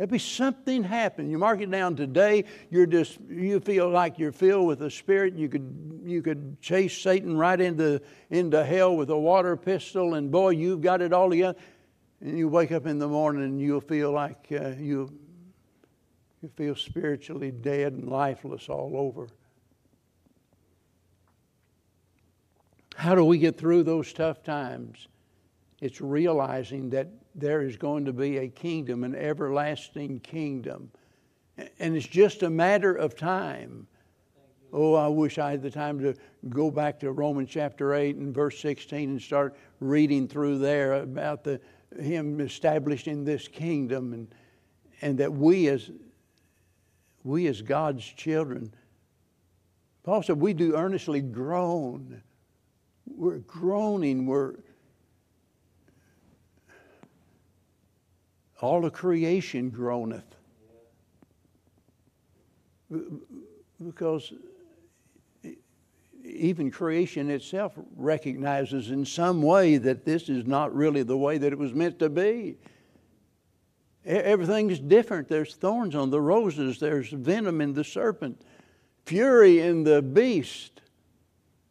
There'll 0.03 0.11
be 0.11 0.19
something 0.19 0.83
happen. 0.83 1.29
You 1.29 1.37
mark 1.37 1.61
it 1.61 1.71
down 1.71 1.95
today, 1.95 2.43
you're 2.69 2.85
just 2.85 3.21
you 3.29 3.61
feel 3.61 3.89
like 3.89 4.19
you're 4.19 4.33
filled 4.33 4.67
with 4.67 4.79
the 4.79 4.91
Spirit. 4.91 5.35
You 5.35 5.47
could 5.47 6.01
you 6.03 6.21
could 6.21 6.59
chase 6.59 6.97
Satan 6.97 7.37
right 7.37 7.61
into 7.61 8.01
into 8.29 8.65
hell 8.65 8.97
with 8.97 9.09
a 9.11 9.17
water 9.17 9.55
pistol, 9.55 10.15
and 10.15 10.29
boy, 10.29 10.49
you've 10.49 10.81
got 10.81 11.01
it 11.01 11.13
all 11.13 11.29
together. 11.29 11.57
And 12.19 12.37
you 12.37 12.49
wake 12.49 12.73
up 12.73 12.85
in 12.85 12.99
the 12.99 13.07
morning 13.07 13.43
and 13.43 13.61
you'll 13.61 13.79
feel 13.79 14.11
like 14.11 14.45
uh, 14.51 14.71
you 14.77 15.09
you 16.41 16.49
feel 16.57 16.75
spiritually 16.75 17.51
dead 17.51 17.93
and 17.93 18.09
lifeless 18.09 18.67
all 18.67 18.97
over. 18.97 19.29
How 22.97 23.15
do 23.15 23.23
we 23.23 23.37
get 23.37 23.57
through 23.57 23.83
those 23.83 24.11
tough 24.11 24.43
times? 24.43 25.07
It's 25.79 26.01
realizing 26.01 26.89
that 26.89 27.07
there 27.35 27.61
is 27.61 27.77
going 27.77 28.05
to 28.05 28.13
be 28.13 28.37
a 28.37 28.47
kingdom, 28.47 29.03
an 29.03 29.15
everlasting 29.15 30.19
kingdom. 30.19 30.91
And 31.79 31.95
it's 31.95 32.07
just 32.07 32.43
a 32.43 32.49
matter 32.49 32.93
of 32.93 33.15
time. 33.15 33.87
Oh, 34.71 34.95
I 34.95 35.07
wish 35.07 35.37
I 35.37 35.51
had 35.51 35.61
the 35.61 35.69
time 35.69 35.99
to 35.99 36.15
go 36.49 36.71
back 36.71 36.99
to 37.01 37.11
Romans 37.11 37.49
chapter 37.51 37.93
8 37.93 38.15
and 38.15 38.33
verse 38.33 38.59
16 38.59 39.11
and 39.11 39.21
start 39.21 39.55
reading 39.79 40.27
through 40.27 40.57
there 40.57 40.93
about 40.93 41.43
the, 41.43 41.61
him 41.99 42.41
establishing 42.41 43.23
this 43.23 43.47
kingdom 43.47 44.13
and, 44.13 44.27
and 45.01 45.17
that 45.19 45.31
we 45.31 45.67
as, 45.67 45.91
we 47.23 47.45
as 47.47 47.61
God's 47.61 48.03
children, 48.03 48.73
Paul 50.03 50.23
said, 50.23 50.39
we 50.39 50.53
do 50.53 50.75
earnestly 50.75 51.21
groan. 51.21 52.21
We're 53.05 53.37
groaning. 53.39 54.25
We're 54.25 54.55
all 58.63 58.85
of 58.85 58.93
creation 58.93 59.69
groaneth. 59.69 60.37
Because 63.85 64.31
even 66.23 66.71
creation 66.71 67.29
itself 67.29 67.73
recognizes 67.97 68.89
in 68.89 69.05
some 69.05 69.41
way 69.41 69.75
that 69.75 70.05
this 70.05 70.29
is 70.29 70.45
not 70.45 70.73
really 70.73 71.03
the 71.03 71.17
way 71.17 71.37
that 71.37 71.51
it 71.51 71.59
was 71.59 71.73
meant 71.73 71.99
to 71.99 72.09
be. 72.09 72.55
Everything's 74.05 74.79
different. 74.79 75.27
There's 75.27 75.55
thorns 75.55 75.93
on 75.93 76.09
the 76.09 76.21
roses, 76.21 76.79
there's 76.79 77.09
venom 77.09 77.59
in 77.59 77.73
the 77.73 77.83
serpent, 77.83 78.43
fury 79.05 79.59
in 79.59 79.83
the 79.83 80.01
beast. 80.01 80.79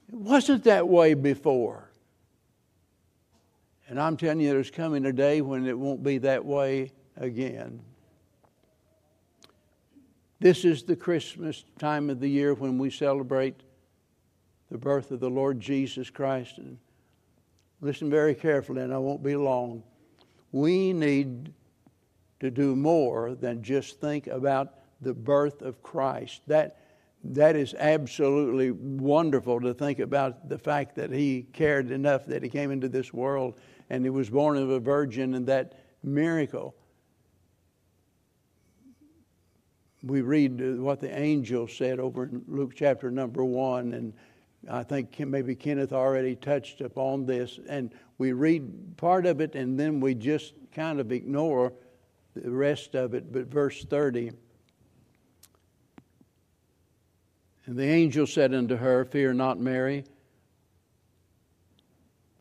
It 0.09 0.15
wasn't 0.15 0.65
that 0.65 0.87
way 0.87 1.15
before. 1.15 1.92
And 3.93 4.01
I'm 4.01 4.17
telling 4.17 4.41
you, 4.41 4.49
there's 4.49 4.71
coming 4.71 5.05
a 5.05 5.13
day 5.13 5.43
when 5.43 5.67
it 5.67 5.79
won't 5.79 6.03
be 6.03 6.17
that 6.17 6.43
way 6.43 6.93
again. 7.19 7.79
This 10.41 10.65
is 10.65 10.83
the 10.83 10.97
Christmas 10.97 11.67
time 11.79 12.09
of 12.09 12.19
the 12.19 12.27
year 12.27 12.55
when 12.55 12.79
we 12.79 12.89
celebrate 12.89 13.61
the 14.71 14.79
birth 14.79 15.11
of 15.11 15.21
the 15.21 15.29
Lord 15.29 15.61
Jesus 15.61 16.09
Christ. 16.09 16.57
And 16.57 16.79
listen 17.83 18.09
very 18.09 18.35
carefully, 18.35 18.81
and 18.81 18.95
I 18.95 18.97
won't 18.97 19.23
be 19.23 19.37
long. 19.37 19.83
We 20.53 20.95
need 20.95 21.53
to 22.41 22.51
do 22.51 22.75
more 22.75 23.35
than 23.35 23.63
just 23.63 24.01
think 24.01 24.27
about 24.27 24.73
the 25.03 25.13
birth 25.13 25.61
of 25.61 25.83
Christ. 25.83 26.41
That, 26.47 26.79
that 27.25 27.57
is 27.57 27.75
absolutely 27.75 28.71
wonderful 28.71 29.61
to 29.61 29.75
think 29.75 29.99
about 29.99 30.49
the 30.49 30.57
fact 30.57 30.97
that 30.97 31.11
He 31.11 31.43
cared 31.53 31.91
enough 31.91 32.25
that 32.25 32.43
He 32.43 32.49
came 32.49 32.71
into 32.71 32.89
this 32.89 33.13
world 33.13 33.61
and 33.93 34.07
he 34.07 34.11
was 34.11 34.31
born 34.31 34.57
of 34.57 34.71
a 34.71 34.81
virgin, 34.81 35.35
and 35.35 35.47
that 35.47 35.75
miracle. 36.03 36.75
We 40.03 40.23
read 40.23 40.79
what 40.81 40.99
the 40.99 41.15
angel 41.17 41.69
said 41.69 42.01
over 42.01 42.25
in 42.25 42.43
Luke 42.49 42.73
chapter 42.75 43.11
number 43.11 43.45
one, 43.45 43.93
and 43.93 44.15
I 44.67 44.83
think 44.83 45.21
maybe 45.21 45.55
Kenneth 45.55 45.93
already 45.93 46.37
touched 46.37 46.81
upon 46.81 47.27
this. 47.27 47.61
And 47.69 47.93
we 48.17 48.33
read 48.33 48.97
part 48.97 49.27
of 49.27 49.43
it, 49.43 49.55
and 49.55 49.79
then 49.79 50.01
we 50.01 50.15
just 50.15 50.55
kind 50.75 50.99
of 50.99 51.13
ignore 51.13 51.75
the 52.35 52.51
rest 52.51 52.95
of 52.95 53.13
it. 53.13 53.31
But 53.31 53.49
verse 53.49 53.85
30 53.85 54.33
And 57.67 57.77
the 57.77 57.85
angel 57.85 58.27
said 58.27 58.55
unto 58.55 58.77
her, 58.77 59.05
Fear 59.05 59.35
not, 59.35 59.61
Mary. 59.61 60.05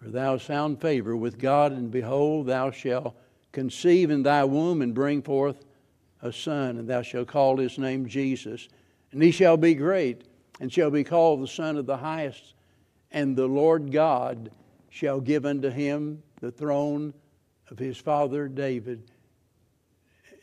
For 0.02 0.10
thou 0.10 0.32
hast 0.32 0.48
found 0.48 0.82
favor 0.82 1.16
with 1.16 1.38
God, 1.38 1.72
and 1.74 1.92
behold, 1.92 2.48
thou 2.48 2.72
shalt 2.72 3.16
conceive 3.52 4.10
in 4.10 4.24
thy 4.24 4.44
womb 4.44 4.82
and 4.82 4.96
bring 4.96 5.22
forth 5.22 5.64
a 6.24 6.34
son, 6.34 6.78
and 6.78 6.88
thou 6.88 7.04
shalt 7.04 7.28
call 7.28 7.58
his 7.58 7.78
name 7.78 8.08
Jesus. 8.08 8.68
And 9.12 9.22
he 9.22 9.30
shall 9.30 9.58
be 9.58 9.76
great, 9.76 10.24
and 10.60 10.74
shall 10.74 10.90
be 10.90 11.04
called 11.04 11.44
the 11.44 11.48
Son 11.48 11.78
of 11.78 11.86
the 11.86 11.98
Highest. 11.98 12.56
And 13.12 13.36
the 13.36 13.46
Lord 13.46 13.92
God 13.92 14.52
shall 14.90 15.20
give 15.20 15.46
unto 15.46 15.70
him 15.70 16.24
the 16.40 16.52
throne 16.52 17.14
of 17.70 17.78
his 17.78 17.98
father 17.98 18.48
David. 18.48 19.12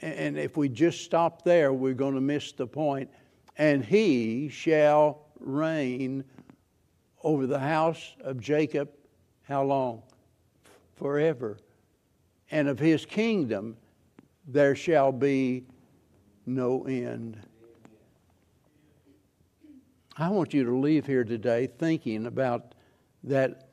And 0.01 0.38
if 0.38 0.57
we 0.57 0.68
just 0.68 1.03
stop 1.03 1.42
there, 1.42 1.73
we're 1.73 1.94
going 1.94 2.14
to 2.14 2.21
miss 2.21 2.53
the 2.53 2.66
point. 2.66 3.11
And 3.57 3.85
he 3.85 4.49
shall 4.49 5.27
reign 5.40 6.23
over 7.25 7.49
the 7.49 7.59
house 7.59 8.14
of 8.21 8.40
Jacob 8.40 8.90
how 9.49 9.63
long? 9.63 10.03
Forever. 10.97 11.57
And 12.51 12.69
of 12.69 12.79
his 12.79 13.07
kingdom 13.07 13.77
there 14.47 14.75
shall 14.75 15.13
be 15.13 15.65
no 16.47 16.85
end. 16.85 17.39
I 20.17 20.29
want 20.31 20.53
you 20.53 20.65
to 20.65 20.77
leave 20.77 21.07
here 21.07 21.25
today 21.25 21.69
thinking 21.79 22.27
about 22.27 22.75
that 23.25 23.69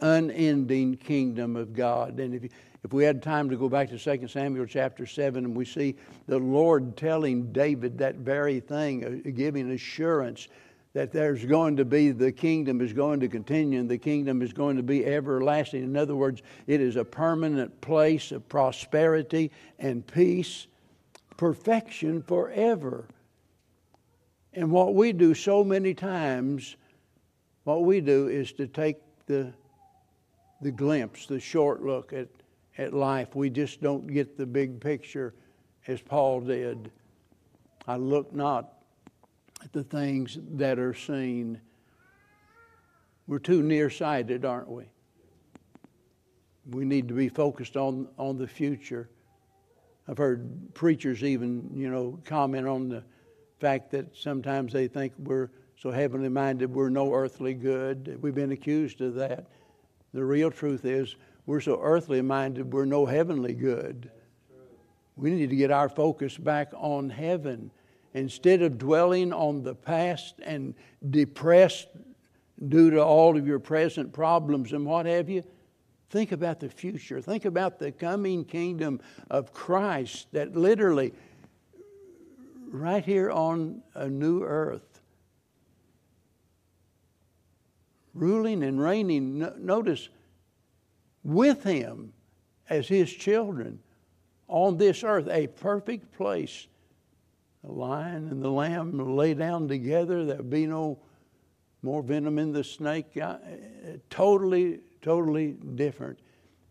unending 0.00 0.96
kingdom 0.96 1.56
of 1.56 1.72
God. 1.72 2.20
And 2.20 2.34
if, 2.34 2.44
you, 2.44 2.50
if 2.84 2.92
we 2.92 3.04
had 3.04 3.22
time 3.22 3.48
to 3.50 3.56
go 3.56 3.68
back 3.68 3.88
to 3.90 3.98
2 3.98 4.28
Samuel 4.28 4.66
chapter 4.66 5.06
7, 5.06 5.44
and 5.44 5.56
we 5.56 5.64
see 5.64 5.96
the 6.26 6.38
Lord 6.38 6.96
telling 6.96 7.52
David 7.52 7.98
that 7.98 8.16
very 8.16 8.60
thing, 8.60 9.24
uh, 9.26 9.30
giving 9.30 9.72
assurance 9.72 10.48
that 10.94 11.10
there's 11.10 11.44
going 11.44 11.76
to 11.76 11.84
be 11.84 12.12
the 12.12 12.30
kingdom 12.30 12.80
is 12.80 12.92
going 12.92 13.18
to 13.18 13.28
continue 13.28 13.80
and 13.80 13.88
the 13.88 13.98
kingdom 13.98 14.40
is 14.40 14.52
going 14.52 14.76
to 14.76 14.82
be 14.82 15.04
everlasting. 15.04 15.82
In 15.82 15.96
other 15.96 16.14
words, 16.14 16.40
it 16.68 16.80
is 16.80 16.94
a 16.94 17.04
permanent 17.04 17.80
place 17.80 18.30
of 18.30 18.48
prosperity 18.48 19.50
and 19.80 20.06
peace, 20.06 20.68
perfection 21.36 22.22
forever. 22.22 23.08
And 24.52 24.70
what 24.70 24.94
we 24.94 25.12
do 25.12 25.34
so 25.34 25.64
many 25.64 25.94
times, 25.94 26.76
what 27.64 27.82
we 27.82 28.00
do 28.00 28.28
is 28.28 28.52
to 28.52 28.68
take 28.68 28.98
the, 29.26 29.52
the 30.62 30.70
glimpse, 30.70 31.26
the 31.26 31.40
short 31.40 31.82
look 31.82 32.12
at, 32.12 32.28
at 32.78 32.94
life. 32.94 33.34
We 33.34 33.50
just 33.50 33.82
don't 33.82 34.06
get 34.06 34.38
the 34.38 34.46
big 34.46 34.80
picture 34.80 35.34
as 35.88 36.00
Paul 36.00 36.42
did. 36.42 36.92
I 37.88 37.96
look 37.96 38.32
not 38.32 38.73
at 39.64 39.72
the 39.72 39.82
things 39.82 40.38
that 40.52 40.78
are 40.78 40.94
seen. 40.94 41.60
We're 43.26 43.38
too 43.38 43.62
nearsighted, 43.62 44.44
aren't 44.44 44.68
we? 44.68 44.84
We 46.70 46.84
need 46.84 47.08
to 47.08 47.14
be 47.14 47.28
focused 47.28 47.76
on, 47.76 48.08
on 48.18 48.36
the 48.36 48.46
future. 48.46 49.08
I've 50.06 50.18
heard 50.18 50.74
preachers 50.74 51.24
even, 51.24 51.70
you 51.74 51.90
know, 51.90 52.18
comment 52.24 52.66
on 52.66 52.88
the 52.88 53.02
fact 53.58 53.90
that 53.92 54.14
sometimes 54.14 54.72
they 54.72 54.86
think 54.86 55.14
we're 55.18 55.50
so 55.76 55.90
heavenly 55.90 56.28
minded 56.28 56.72
we're 56.72 56.90
no 56.90 57.12
earthly 57.12 57.54
good. 57.54 58.18
We've 58.20 58.34
been 58.34 58.52
accused 58.52 59.00
of 59.00 59.14
that. 59.14 59.46
The 60.12 60.24
real 60.24 60.50
truth 60.50 60.84
is 60.84 61.16
we're 61.46 61.60
so 61.60 61.80
earthly 61.82 62.22
minded 62.22 62.72
we're 62.72 62.84
no 62.84 63.06
heavenly 63.06 63.54
good. 63.54 64.10
We 65.16 65.30
need 65.30 65.50
to 65.50 65.56
get 65.56 65.70
our 65.70 65.88
focus 65.88 66.36
back 66.36 66.70
on 66.74 67.10
heaven 67.10 67.70
instead 68.14 68.62
of 68.62 68.78
dwelling 68.78 69.32
on 69.32 69.62
the 69.62 69.74
past 69.74 70.36
and 70.42 70.74
depressed 71.10 71.88
due 72.68 72.90
to 72.90 73.02
all 73.02 73.36
of 73.36 73.46
your 73.46 73.58
present 73.58 74.12
problems 74.12 74.72
and 74.72 74.86
what 74.86 75.04
have 75.04 75.28
you, 75.28 75.42
think 76.10 76.30
about 76.30 76.60
the 76.60 76.68
future. 76.68 77.20
Think 77.20 77.44
about 77.44 77.78
the 77.80 77.90
coming 77.90 78.44
kingdom 78.44 79.00
of 79.30 79.52
Christ 79.52 80.28
that 80.32 80.56
literally, 80.56 81.12
right 82.68 83.04
here 83.04 83.30
on 83.30 83.82
a 83.94 84.08
new 84.08 84.44
earth, 84.44 85.00
ruling 88.14 88.62
and 88.62 88.80
reigning, 88.80 89.44
notice, 89.58 90.08
with 91.24 91.64
Him 91.64 92.12
as 92.70 92.86
His 92.86 93.12
children 93.12 93.80
on 94.46 94.76
this 94.76 95.02
earth, 95.02 95.26
a 95.28 95.48
perfect 95.48 96.12
place 96.12 96.68
the 97.64 97.72
lion 97.72 98.28
and 98.28 98.42
the 98.42 98.50
lamb 98.50 99.16
lay 99.16 99.34
down 99.34 99.68
together. 99.68 100.24
There'd 100.24 100.50
be 100.50 100.66
no 100.66 100.98
more 101.82 102.02
venom 102.02 102.38
in 102.38 102.52
the 102.52 102.62
snake. 102.62 103.18
Totally, 104.10 104.80
totally 105.00 105.52
different. 105.74 106.18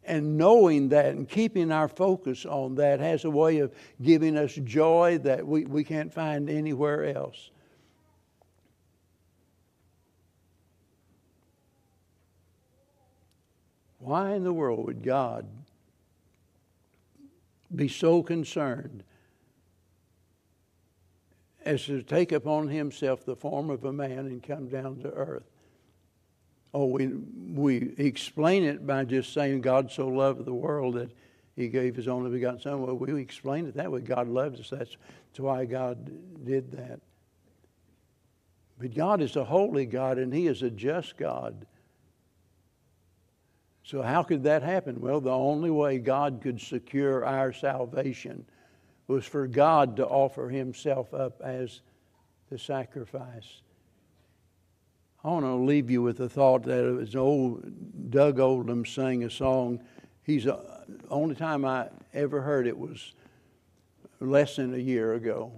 And 0.04 0.38
knowing 0.38 0.90
that 0.90 1.08
and 1.16 1.28
keeping 1.28 1.72
our 1.72 1.88
focus 1.88 2.46
on 2.46 2.76
that 2.76 3.00
has 3.00 3.26
a 3.26 3.30
way 3.30 3.60
of 3.60 3.74
giving 4.02 4.38
us 4.38 4.54
joy 4.54 5.18
that 5.24 5.48
we, 5.48 5.66
we 5.66 5.84
can't 5.84 6.14
find 6.14 6.50
anywhere 6.50 7.06
else. 7.16 7.50
Why 14.00 14.34
in 14.34 14.44
the 14.44 14.54
world 14.54 14.86
would 14.86 15.02
God 15.02 15.48
be 17.74 17.88
so 17.88 18.22
concerned 18.22 19.04
as 21.66 21.86
to 21.86 22.02
take 22.02 22.32
upon 22.32 22.68
himself 22.68 23.26
the 23.26 23.36
form 23.36 23.70
of 23.70 23.84
a 23.86 23.94
man 23.94 24.20
and 24.20 24.44
come 24.44 24.68
down 24.68 24.98
to 25.00 25.12
earth. 25.12 25.44
Oh, 26.74 26.86
we, 26.86 27.08
we 27.08 27.94
explain 27.98 28.64
it 28.64 28.86
by 28.86 29.06
just 29.06 29.34
saying 29.34 29.62
God 29.62 29.92
so 29.92 30.08
loved 30.08 30.46
the 30.46 30.54
world 30.54 30.96
that 30.96 31.12
he 31.56 31.68
gave 31.68 31.96
his 31.96 32.08
only 32.08 32.32
begotten 32.32 32.60
son. 32.60 32.82
Well, 32.82 32.96
we 32.96 33.22
explain 33.22 33.68
it 33.68 33.76
that 33.76 33.92
way. 33.92 34.02
God 34.02 34.28
loves 34.28 34.60
us. 34.60 34.70
That's, 34.70 34.98
that's 35.32 35.40
why 35.40 35.66
God 35.66 36.12
did 36.46 36.72
that. 36.72 37.00
But 38.80 38.96
God 38.96 39.22
is 39.22 39.36
a 39.36 39.44
holy 39.44 39.86
God 39.86 40.18
and 40.18 40.34
he 40.34 40.48
is 40.48 40.64
a 40.64 40.70
just 40.72 41.16
God. 41.16 41.68
So, 43.86 44.02
how 44.02 44.24
could 44.24 44.44
that 44.44 44.64
happen? 44.64 45.00
Well, 45.00 45.22
the 45.22 45.30
only 45.30 45.70
way 45.70 46.00
God 46.00 46.40
could 46.42 46.60
secure 46.60 47.26
our 47.26 47.54
salvation 47.54 48.46
was 49.08 49.26
for 49.26 49.48
God 49.48 49.98
to 49.98 50.06
offer 50.06 50.50
himself 50.50 51.14
up 51.14 51.42
as 51.42 51.82
the 52.50 52.58
sacrifice. 52.58 53.62
I 55.24 55.30
want 55.30 55.46
to 55.46 55.56
leave 55.56 55.90
you 55.90 56.02
with 56.02 56.18
the 56.18 56.30
thought 56.30 56.64
that 56.64 56.86
it 56.86 56.92
was 56.92 57.16
old 57.16 58.12
Doug 58.12 58.40
Oldham 58.40 58.86
sang 58.86 59.24
a 59.24 59.30
song. 59.30 59.82
He's 60.24 60.44
the 60.44 60.56
uh, 60.56 60.84
only 61.10 61.36
time 61.36 61.64
I 61.64 61.90
ever 62.14 62.42
heard 62.42 62.68
it 62.68 62.78
was 62.78 63.14
less 64.20 64.58
than 64.58 64.74
a 64.74 64.78
year 64.78 65.14
ago. 65.14 65.52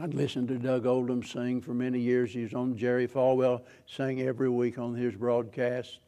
I'd 0.00 0.14
listened 0.14 0.48
to 0.48 0.58
Doug 0.58 0.86
Oldham 0.86 1.22
sing 1.22 1.60
for 1.60 1.74
many 1.74 1.98
years. 1.98 2.32
He 2.32 2.42
was 2.42 2.54
on 2.54 2.76
Jerry 2.76 3.06
Falwell, 3.06 3.62
sang 3.86 4.20
every 4.20 4.48
week 4.48 4.78
on 4.78 4.94
his 4.94 5.14
broadcast. 5.14 5.98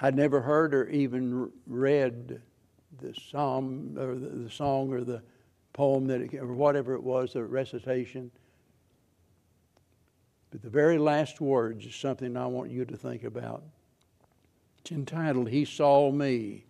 I'd 0.00 0.16
never 0.16 0.40
heard 0.40 0.74
or 0.74 0.88
even 0.88 1.50
read 1.66 2.40
the 3.00 3.14
psalm 3.30 3.96
or 3.98 4.14
the, 4.14 4.28
the 4.28 4.50
song 4.50 4.92
or 4.92 5.02
the 5.02 5.22
poem 5.72 6.06
that 6.06 6.20
it, 6.20 6.34
or 6.34 6.52
whatever 6.52 6.94
it 6.94 7.02
was, 7.02 7.32
the 7.32 7.44
recitation. 7.44 8.30
But 10.50 10.62
the 10.62 10.70
very 10.70 10.98
last 10.98 11.40
words 11.40 11.86
is 11.86 11.94
something 11.94 12.36
I 12.36 12.46
want 12.46 12.70
you 12.70 12.84
to 12.84 12.96
think 12.96 13.24
about. 13.24 13.62
It's 14.80 14.92
entitled, 14.92 15.48
He 15.48 15.64
Saw 15.64 16.10
Me. 16.10 16.64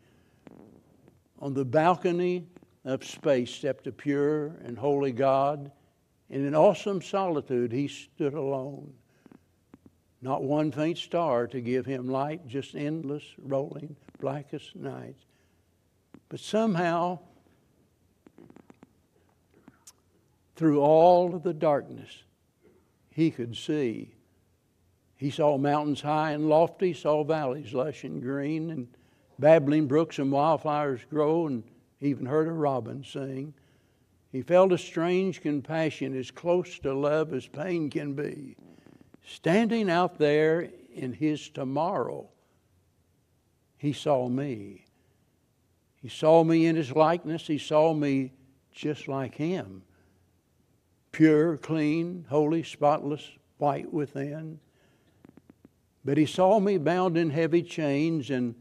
On 1.38 1.54
the 1.54 1.64
balcony 1.64 2.46
of 2.84 3.04
space 3.04 3.50
stepped 3.50 3.86
a 3.86 3.92
pure 3.92 4.56
and 4.64 4.76
holy 4.76 5.12
God. 5.12 5.70
In 6.28 6.44
an 6.44 6.54
awesome 6.54 7.00
solitude, 7.00 7.72
he 7.72 7.88
stood 7.88 8.34
alone. 8.34 8.92
Not 10.22 10.42
one 10.42 10.70
faint 10.70 10.98
star 10.98 11.46
to 11.46 11.60
give 11.60 11.86
him 11.86 12.06
light, 12.06 12.46
just 12.46 12.74
endless, 12.74 13.24
rolling, 13.38 13.96
blackest 14.20 14.76
night. 14.76 15.16
But 16.30 16.38
somehow, 16.40 17.18
through 20.54 20.80
all 20.80 21.34
of 21.34 21.42
the 21.42 21.52
darkness, 21.52 22.22
he 23.10 23.32
could 23.32 23.56
see. 23.56 24.14
He 25.16 25.30
saw 25.30 25.58
mountains 25.58 26.00
high 26.00 26.30
and 26.30 26.48
lofty, 26.48 26.94
saw 26.94 27.24
valleys 27.24 27.74
lush 27.74 28.04
and 28.04 28.22
green, 28.22 28.70
and 28.70 28.88
babbling 29.40 29.88
brooks 29.88 30.20
and 30.20 30.30
wildflowers 30.30 31.00
grow, 31.10 31.48
and 31.48 31.64
even 32.00 32.26
heard 32.26 32.46
a 32.46 32.52
robin 32.52 33.02
sing. 33.02 33.52
He 34.30 34.42
felt 34.42 34.70
a 34.70 34.78
strange 34.78 35.40
compassion 35.40 36.16
as 36.16 36.30
close 36.30 36.78
to 36.78 36.94
love 36.94 37.34
as 37.34 37.48
pain 37.48 37.90
can 37.90 38.14
be. 38.14 38.56
Standing 39.26 39.90
out 39.90 40.18
there 40.18 40.70
in 40.94 41.12
his 41.12 41.48
tomorrow, 41.48 42.28
he 43.76 43.92
saw 43.92 44.28
me. 44.28 44.84
He 46.02 46.08
saw 46.08 46.44
me 46.44 46.66
in 46.66 46.76
his 46.76 46.92
likeness. 46.92 47.46
He 47.46 47.58
saw 47.58 47.92
me 47.92 48.32
just 48.72 49.08
like 49.08 49.34
him 49.34 49.82
pure, 51.12 51.56
clean, 51.56 52.24
holy, 52.28 52.62
spotless, 52.62 53.32
white 53.58 53.92
within. 53.92 54.60
But 56.04 56.16
he 56.16 56.26
saw 56.26 56.60
me 56.60 56.78
bound 56.78 57.16
in 57.16 57.30
heavy 57.30 57.62
chains 57.62 58.30
and 58.30 58.54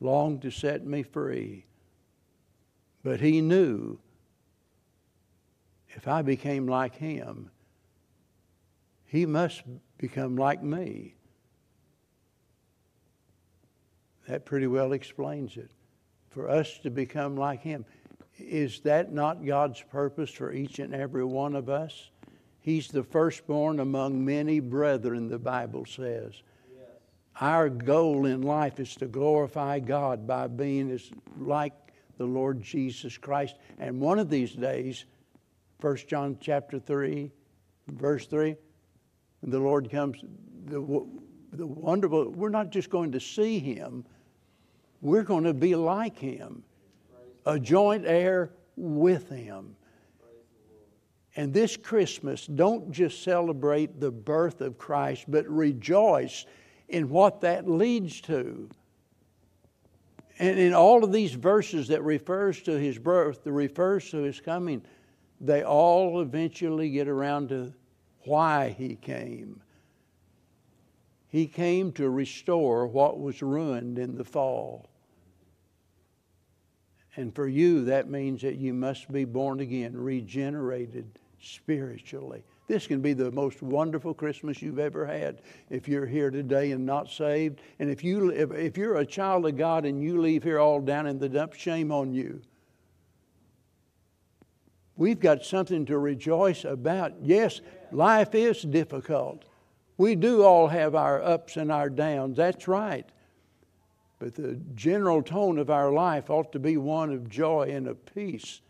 longed 0.00 0.42
to 0.42 0.50
set 0.50 0.86
me 0.86 1.02
free. 1.02 1.66
But 3.02 3.20
he 3.20 3.40
knew 3.40 3.98
if 5.90 6.08
I 6.08 6.22
became 6.22 6.66
like 6.66 6.96
him, 6.96 7.50
he 9.04 9.26
must 9.26 9.62
become 9.98 10.36
like 10.36 10.62
me. 10.62 11.14
That 14.26 14.44
pretty 14.44 14.66
well 14.66 14.92
explains 14.92 15.56
it 15.56 15.70
for 16.36 16.50
us 16.50 16.76
to 16.82 16.90
become 16.90 17.34
like 17.34 17.62
Him. 17.62 17.86
Is 18.38 18.80
that 18.80 19.10
not 19.10 19.46
God's 19.46 19.80
purpose 19.80 20.28
for 20.28 20.52
each 20.52 20.80
and 20.80 20.94
every 20.94 21.24
one 21.24 21.56
of 21.56 21.70
us? 21.70 22.10
He's 22.60 22.88
the 22.88 23.02
firstborn 23.02 23.80
among 23.80 24.22
many 24.22 24.60
brethren, 24.60 25.28
the 25.28 25.38
Bible 25.38 25.86
says. 25.86 26.34
Our 27.40 27.70
goal 27.70 28.26
in 28.26 28.42
life 28.42 28.78
is 28.78 28.94
to 28.96 29.06
glorify 29.06 29.78
God 29.78 30.26
by 30.26 30.46
being 30.46 30.90
as 30.90 31.10
like 31.38 31.72
the 32.18 32.26
Lord 32.26 32.62
Jesus 32.62 33.16
Christ. 33.16 33.56
And 33.78 33.98
one 33.98 34.18
of 34.18 34.28
these 34.28 34.52
days, 34.52 35.06
1 35.80 35.96
John 36.06 36.36
chapter 36.38 36.78
3, 36.78 37.30
verse 37.88 38.26
3, 38.26 38.56
when 39.40 39.50
the 39.50 39.58
Lord 39.58 39.90
comes, 39.90 40.18
the, 40.66 41.06
the 41.52 41.66
wonderful, 41.66 42.30
we're 42.30 42.50
not 42.50 42.70
just 42.70 42.90
going 42.90 43.12
to 43.12 43.20
see 43.20 43.58
Him, 43.58 44.04
we're 45.06 45.22
going 45.22 45.44
to 45.44 45.54
be 45.54 45.76
like 45.76 46.18
him, 46.18 46.64
a 47.44 47.60
joint 47.60 48.04
heir 48.04 48.50
with 48.76 49.28
him. 49.28 49.76
And 51.36 51.54
this 51.54 51.76
Christmas, 51.76 52.44
don't 52.44 52.90
just 52.90 53.22
celebrate 53.22 54.00
the 54.00 54.10
birth 54.10 54.60
of 54.60 54.78
Christ, 54.78 55.26
but 55.28 55.48
rejoice 55.48 56.44
in 56.88 57.08
what 57.08 57.40
that 57.42 57.70
leads 57.70 58.20
to. 58.22 58.68
And 60.40 60.58
in 60.58 60.74
all 60.74 61.04
of 61.04 61.12
these 61.12 61.34
verses 61.34 61.86
that 61.86 62.02
refers 62.02 62.60
to 62.62 62.72
his 62.72 62.98
birth, 62.98 63.44
that 63.44 63.52
refers 63.52 64.10
to 64.10 64.18
his 64.18 64.40
coming, 64.40 64.82
they 65.40 65.62
all 65.62 66.20
eventually 66.20 66.90
get 66.90 67.06
around 67.06 67.50
to 67.50 67.72
why 68.24 68.70
he 68.70 68.96
came. 68.96 69.62
He 71.28 71.46
came 71.46 71.92
to 71.92 72.10
restore 72.10 72.88
what 72.88 73.20
was 73.20 73.40
ruined 73.40 74.00
in 74.00 74.16
the 74.16 74.24
fall. 74.24 74.88
And 77.16 77.34
for 77.34 77.48
you, 77.48 77.84
that 77.86 78.10
means 78.10 78.42
that 78.42 78.56
you 78.56 78.74
must 78.74 79.10
be 79.10 79.24
born 79.24 79.60
again, 79.60 79.96
regenerated 79.96 81.18
spiritually. 81.40 82.44
This 82.68 82.86
can 82.86 83.00
be 83.00 83.12
the 83.12 83.30
most 83.30 83.62
wonderful 83.62 84.12
Christmas 84.12 84.60
you've 84.60 84.78
ever 84.78 85.06
had 85.06 85.40
if 85.70 85.88
you're 85.88 86.06
here 86.06 86.30
today 86.30 86.72
and 86.72 86.84
not 86.84 87.08
saved. 87.08 87.60
And 87.78 87.88
if, 87.88 88.02
you, 88.02 88.30
if, 88.30 88.52
if 88.52 88.76
you're 88.76 88.96
a 88.96 89.06
child 89.06 89.46
of 89.46 89.56
God 89.56 89.84
and 89.84 90.02
you 90.02 90.20
leave 90.20 90.42
here 90.42 90.58
all 90.58 90.80
down 90.80 91.06
in 91.06 91.18
the 91.18 91.28
dumps, 91.28 91.58
shame 91.58 91.92
on 91.92 92.12
you. 92.12 92.42
We've 94.96 95.20
got 95.20 95.44
something 95.44 95.86
to 95.86 95.98
rejoice 95.98 96.64
about. 96.64 97.12
Yes, 97.22 97.60
life 97.92 98.34
is 98.34 98.62
difficult. 98.62 99.44
We 99.98 100.16
do 100.16 100.42
all 100.42 100.68
have 100.68 100.94
our 100.94 101.22
ups 101.22 101.56
and 101.56 101.70
our 101.70 101.88
downs. 101.88 102.36
That's 102.36 102.66
right. 102.66 103.06
But 104.18 104.34
the 104.34 104.60
general 104.74 105.22
tone 105.22 105.58
of 105.58 105.70
our 105.70 105.92
life 105.92 106.30
ought 106.30 106.52
to 106.52 106.58
be 106.58 106.76
one 106.76 107.12
of 107.12 107.28
joy 107.28 107.70
and 107.70 107.86
of 107.86 108.04
peace. 108.14 108.60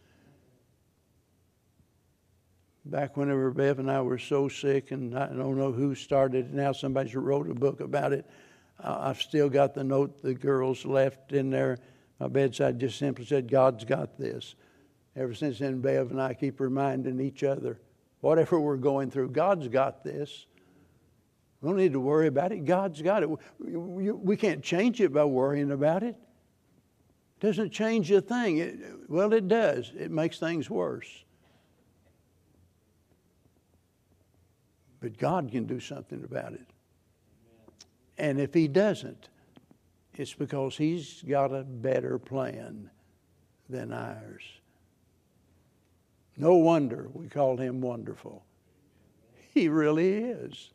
Back 2.85 3.17
whenever 3.17 3.51
Bev 3.51 3.79
and 3.79 3.91
I 3.91 4.01
were 4.03 4.19
so 4.19 4.49
sick, 4.49 4.91
and 4.91 5.17
I 5.17 5.27
don't 5.27 5.59
know 5.59 5.73
who 5.73 5.95
started 5.95 6.47
it 6.47 6.53
now, 6.53 6.73
somebody 6.73 7.17
wrote 7.17 7.51
a 7.51 7.55
book 7.55 7.81
about 7.81 8.13
it. 8.13 8.25
I've 8.79 9.21
still 9.21 9.49
got 9.49 9.75
the 9.75 9.85
note 9.85 10.23
the 10.23 10.35
girls 10.35 10.85
left 10.85 11.33
in 11.33 11.51
there. 11.51 11.79
My 12.21 12.29
bedside 12.29 12.79
just 12.79 12.99
simply 12.99 13.25
said, 13.25 13.51
God's 13.51 13.85
got 13.85 14.19
this. 14.19 14.55
Ever 15.17 15.35
since 15.35 15.59
then, 15.59 15.81
Bev 15.81 16.11
and 16.11 16.21
I 16.21 16.35
keep 16.35 16.61
reminding 16.61 17.21
each 17.21 17.43
other, 17.43 17.81
whatever 18.21 18.61
we're 18.61 18.77
going 18.77 19.11
through, 19.11 19.31
God's 19.31 19.69
got 19.69 20.05
this. 20.05 20.47
We 21.61 21.69
don't 21.69 21.79
need 21.79 21.93
to 21.93 22.01
worry 22.01 22.27
about 22.27 22.53
it. 22.53 22.65
God's 22.65 23.01
got 23.03 23.23
it. 23.23 23.31
We 23.59 24.37
can't 24.37 24.63
change 24.63 25.01
it 25.01 25.13
by 25.13 25.25
worrying 25.25 25.71
about 25.71 26.03
it. 26.03 26.17
It 27.39 27.47
doesn't 27.47 27.71
change 27.71 28.11
a 28.11 28.21
thing. 28.21 28.59
It, 28.59 28.79
well, 29.09 29.33
it 29.33 29.49
does. 29.49 29.93
It 29.99 30.11
makes 30.11 30.39
things 30.39 30.69
worse. 30.71 31.25
But 35.01 35.19
God 35.19 35.51
can 35.51 35.67
do 35.67 35.81
something 35.81 36.25
about 36.25 36.53
it. 36.55 36.67
And 38.19 38.41
if 38.41 38.55
He 38.55 38.69
doesn't, 38.69 39.29
it's 40.15 40.35
because 40.35 40.77
He's 40.77 41.23
got 41.23 41.55
a 41.55 41.63
better 41.63 42.19
plan 42.19 42.91
than 43.69 43.93
ours. 43.93 44.43
No 46.37 46.55
wonder 46.57 47.09
we 47.13 47.29
call 47.29 47.57
Him 47.57 47.81
wonderful. 47.81 48.45
He 49.53 49.69
really 49.69 50.15
is. 50.15 50.71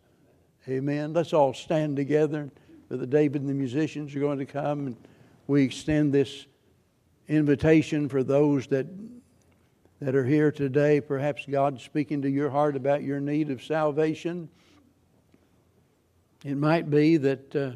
Amen. 0.70 1.12
Let's 1.12 1.34
all 1.34 1.56
stand 1.56 1.96
together. 1.96 2.52
Brother 2.88 3.08
David 3.08 3.42
and 3.42 3.50
the 3.50 3.56
musicians 3.56 4.16
are 4.16 4.20
going 4.20 4.38
to 4.38 4.46
come, 4.46 4.86
and 4.86 4.96
we 5.48 5.64
extend 5.64 6.14
this 6.14 6.46
invitation 7.28 8.08
for 8.08 8.22
those 8.22 8.68
that 8.68 8.86
that 10.02 10.14
are 10.14 10.26
here 10.26 10.52
today. 10.52 11.02
Perhaps 11.02 11.48
God's 11.50 11.84
speaking 11.84 12.22
to 12.22 12.30
your 12.30 12.52
heart 12.52 12.76
about 12.76 13.02
your 13.02 13.20
need 13.20 13.50
of 13.50 13.64
salvation. 13.64 14.50
It 16.46 16.58
might 16.58 16.92
be 16.92 17.18
that 17.18 17.56
uh, 17.56 17.72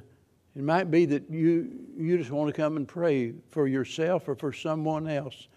it 0.56 0.62
might 0.64 0.92
be 0.92 1.06
that 1.06 1.28
you 1.28 1.88
you 1.98 2.20
just 2.20 2.30
want 2.30 2.54
to 2.54 2.62
come 2.62 2.78
and 2.78 2.88
pray 2.88 3.34
for 3.50 3.68
yourself 3.68 4.28
or 4.28 4.36
for 4.36 4.54
someone 4.54 5.08
else, 5.08 5.48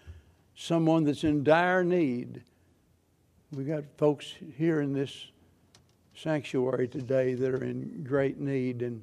someone 0.55 1.03
that's 1.03 1.23
in 1.23 1.43
dire 1.43 1.83
need. 1.83 2.41
We 3.51 3.65
got 3.65 3.83
folks 3.97 4.33
here 4.57 4.81
in 4.81 4.93
this 4.93 5.27
sanctuary 6.21 6.87
today 6.87 7.33
that 7.33 7.49
are 7.49 7.63
in 7.63 8.03
great 8.03 8.39
need, 8.39 8.81
and 8.81 9.01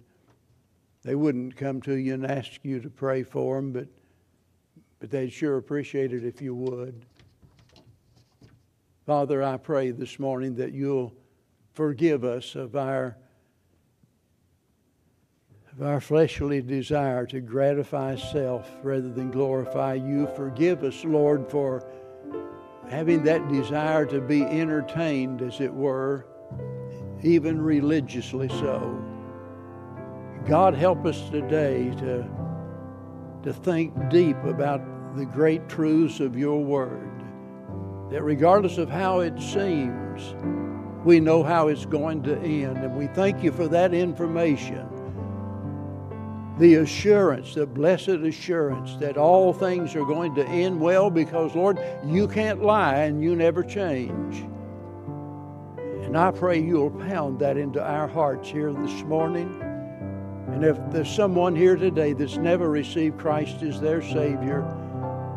they 1.03 1.15
wouldn't 1.15 1.57
come 1.57 1.81
to 1.81 1.95
you 1.95 2.15
and 2.15 2.27
ask 2.27 2.63
you 2.63 2.81
to 2.81 2.91
pray 2.91 3.23
for 3.23 3.57
them, 3.57 3.73
but, 3.73 3.87
but 5.01 5.11
they'd 5.11 5.33
sure 5.33 5.57
appreciate 5.57 6.13
it 6.13 6.25
if 6.25 6.43
you 6.43 6.55
would. 6.55 7.07
Father, 9.07 9.43
I 9.43 9.57
pray 9.57 9.93
this 9.93 10.19
morning 10.19 10.57
that 10.57 10.73
you'll 10.73 11.13
forgive 11.75 12.25
us 12.25 12.55
of 12.55 12.77
our 12.77 13.17
of 15.73 15.87
our 15.87 16.01
fleshly 16.01 16.63
desire 16.63 17.27
to 17.27 17.39
gratify 17.39 18.17
self 18.17 18.71
rather 18.83 19.11
than 19.11 19.31
glorify 19.31 19.93
you. 19.93 20.27
Forgive 20.35 20.83
us, 20.83 21.05
Lord, 21.05 21.51
for 21.51 21.87
having 22.89 23.23
that 23.25 23.47
desire 23.49 24.07
to 24.07 24.23
be 24.23 24.43
entertained, 24.43 25.43
as 25.43 25.61
it 25.61 25.73
were, 25.73 26.27
even 27.23 27.61
religiously 27.61 28.49
so. 28.49 29.03
God, 30.47 30.75
help 30.75 31.05
us 31.07 31.29
today 31.31 31.91
to, 31.99 32.25
to 33.43 33.53
think 33.53 34.11
deep 34.11 34.37
about 34.45 34.81
the 35.17 35.25
great 35.25 35.69
truths 35.69 36.21
of 36.21 36.37
your 36.37 36.63
word. 36.63 37.11
That 38.11 38.23
regardless 38.23 38.79
of 38.79 38.89
how 38.89 39.21
it 39.21 39.41
seems, 39.41 40.35
we 41.05 41.19
know 41.19 41.43
how 41.43 41.69
it's 41.69 41.87
going 41.87 42.23
to 42.25 42.39
end. 42.39 42.79
And 42.79 42.97
we 42.97 43.07
thank 43.09 43.43
you 43.43 43.51
for 43.51 43.67
that 43.69 43.95
information. 43.95 44.89
The 46.59 46.77
assurance, 46.77 47.55
the 47.55 47.67
blessed 47.67 48.09
assurance 48.09 48.97
that 48.97 49.17
all 49.17 49.53
things 49.53 49.95
are 49.97 50.05
going 50.05 50.35
to 50.37 50.47
end 50.47 50.81
well 50.81 51.11
because, 51.11 51.55
Lord, 51.55 51.79
you 52.05 52.29
can't 52.29 52.63
lie 52.63 52.95
and 52.95 53.23
you 53.23 53.35
never 53.37 53.63
change. 53.63 54.45
And 56.07 56.17
I 56.17 56.31
pray 56.31 56.61
you'll 56.61 56.93
pound 56.93 57.41
that 57.41 57.57
into 57.57 57.83
our 57.83 58.07
hearts 58.07 58.49
here 58.49 58.73
this 58.73 59.03
morning. 59.03 59.61
And 60.53 60.65
if 60.65 60.79
there's 60.93 61.11
someone 61.11 61.57
here 61.57 61.75
today 61.75 62.13
that's 62.13 62.37
never 62.37 62.71
received 62.71 63.19
Christ 63.19 63.61
as 63.63 63.81
their 63.81 64.01
Savior, 64.01 64.63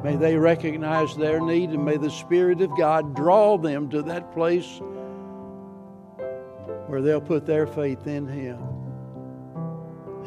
may 0.03 0.15
they 0.15 0.37
recognize 0.37 1.17
their 1.17 1.41
need 1.41 1.71
and 1.71 1.83
may 1.83 1.97
the 1.97 2.11
Spirit 2.11 2.61
of 2.61 2.69
God 2.77 3.15
draw 3.15 3.57
them 3.57 3.89
to 3.89 4.03
that 4.03 4.31
place 4.31 4.79
where 6.85 7.01
they'll 7.01 7.19
put 7.19 7.47
their 7.47 7.65
faith 7.65 8.05
in 8.05 8.27
Him 8.27 8.59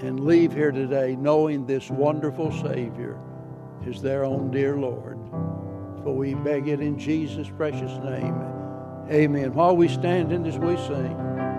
and 0.01 0.27
leave 0.27 0.53
here 0.53 0.73
today 0.73 1.15
knowing 1.15 1.67
this 1.67 1.89
wonderful 1.89 2.51
Savior 2.51 3.17
is 3.87 4.03
their 4.03 4.25
own 4.25 4.51
dear 4.51 4.77
Lord. 4.77 5.21
For 6.03 6.13
we 6.13 6.35
beg 6.35 6.67
it 6.67 6.81
in 6.81 6.99
Jesus' 6.99 7.49
precious 7.49 7.97
name. 8.03 8.62
Amen. 9.11 9.53
While 9.55 9.77
we 9.77 9.89
stand 9.89 10.33
in 10.33 10.47
as 10.47 10.59
we 10.59 10.77
sing. 10.77 11.32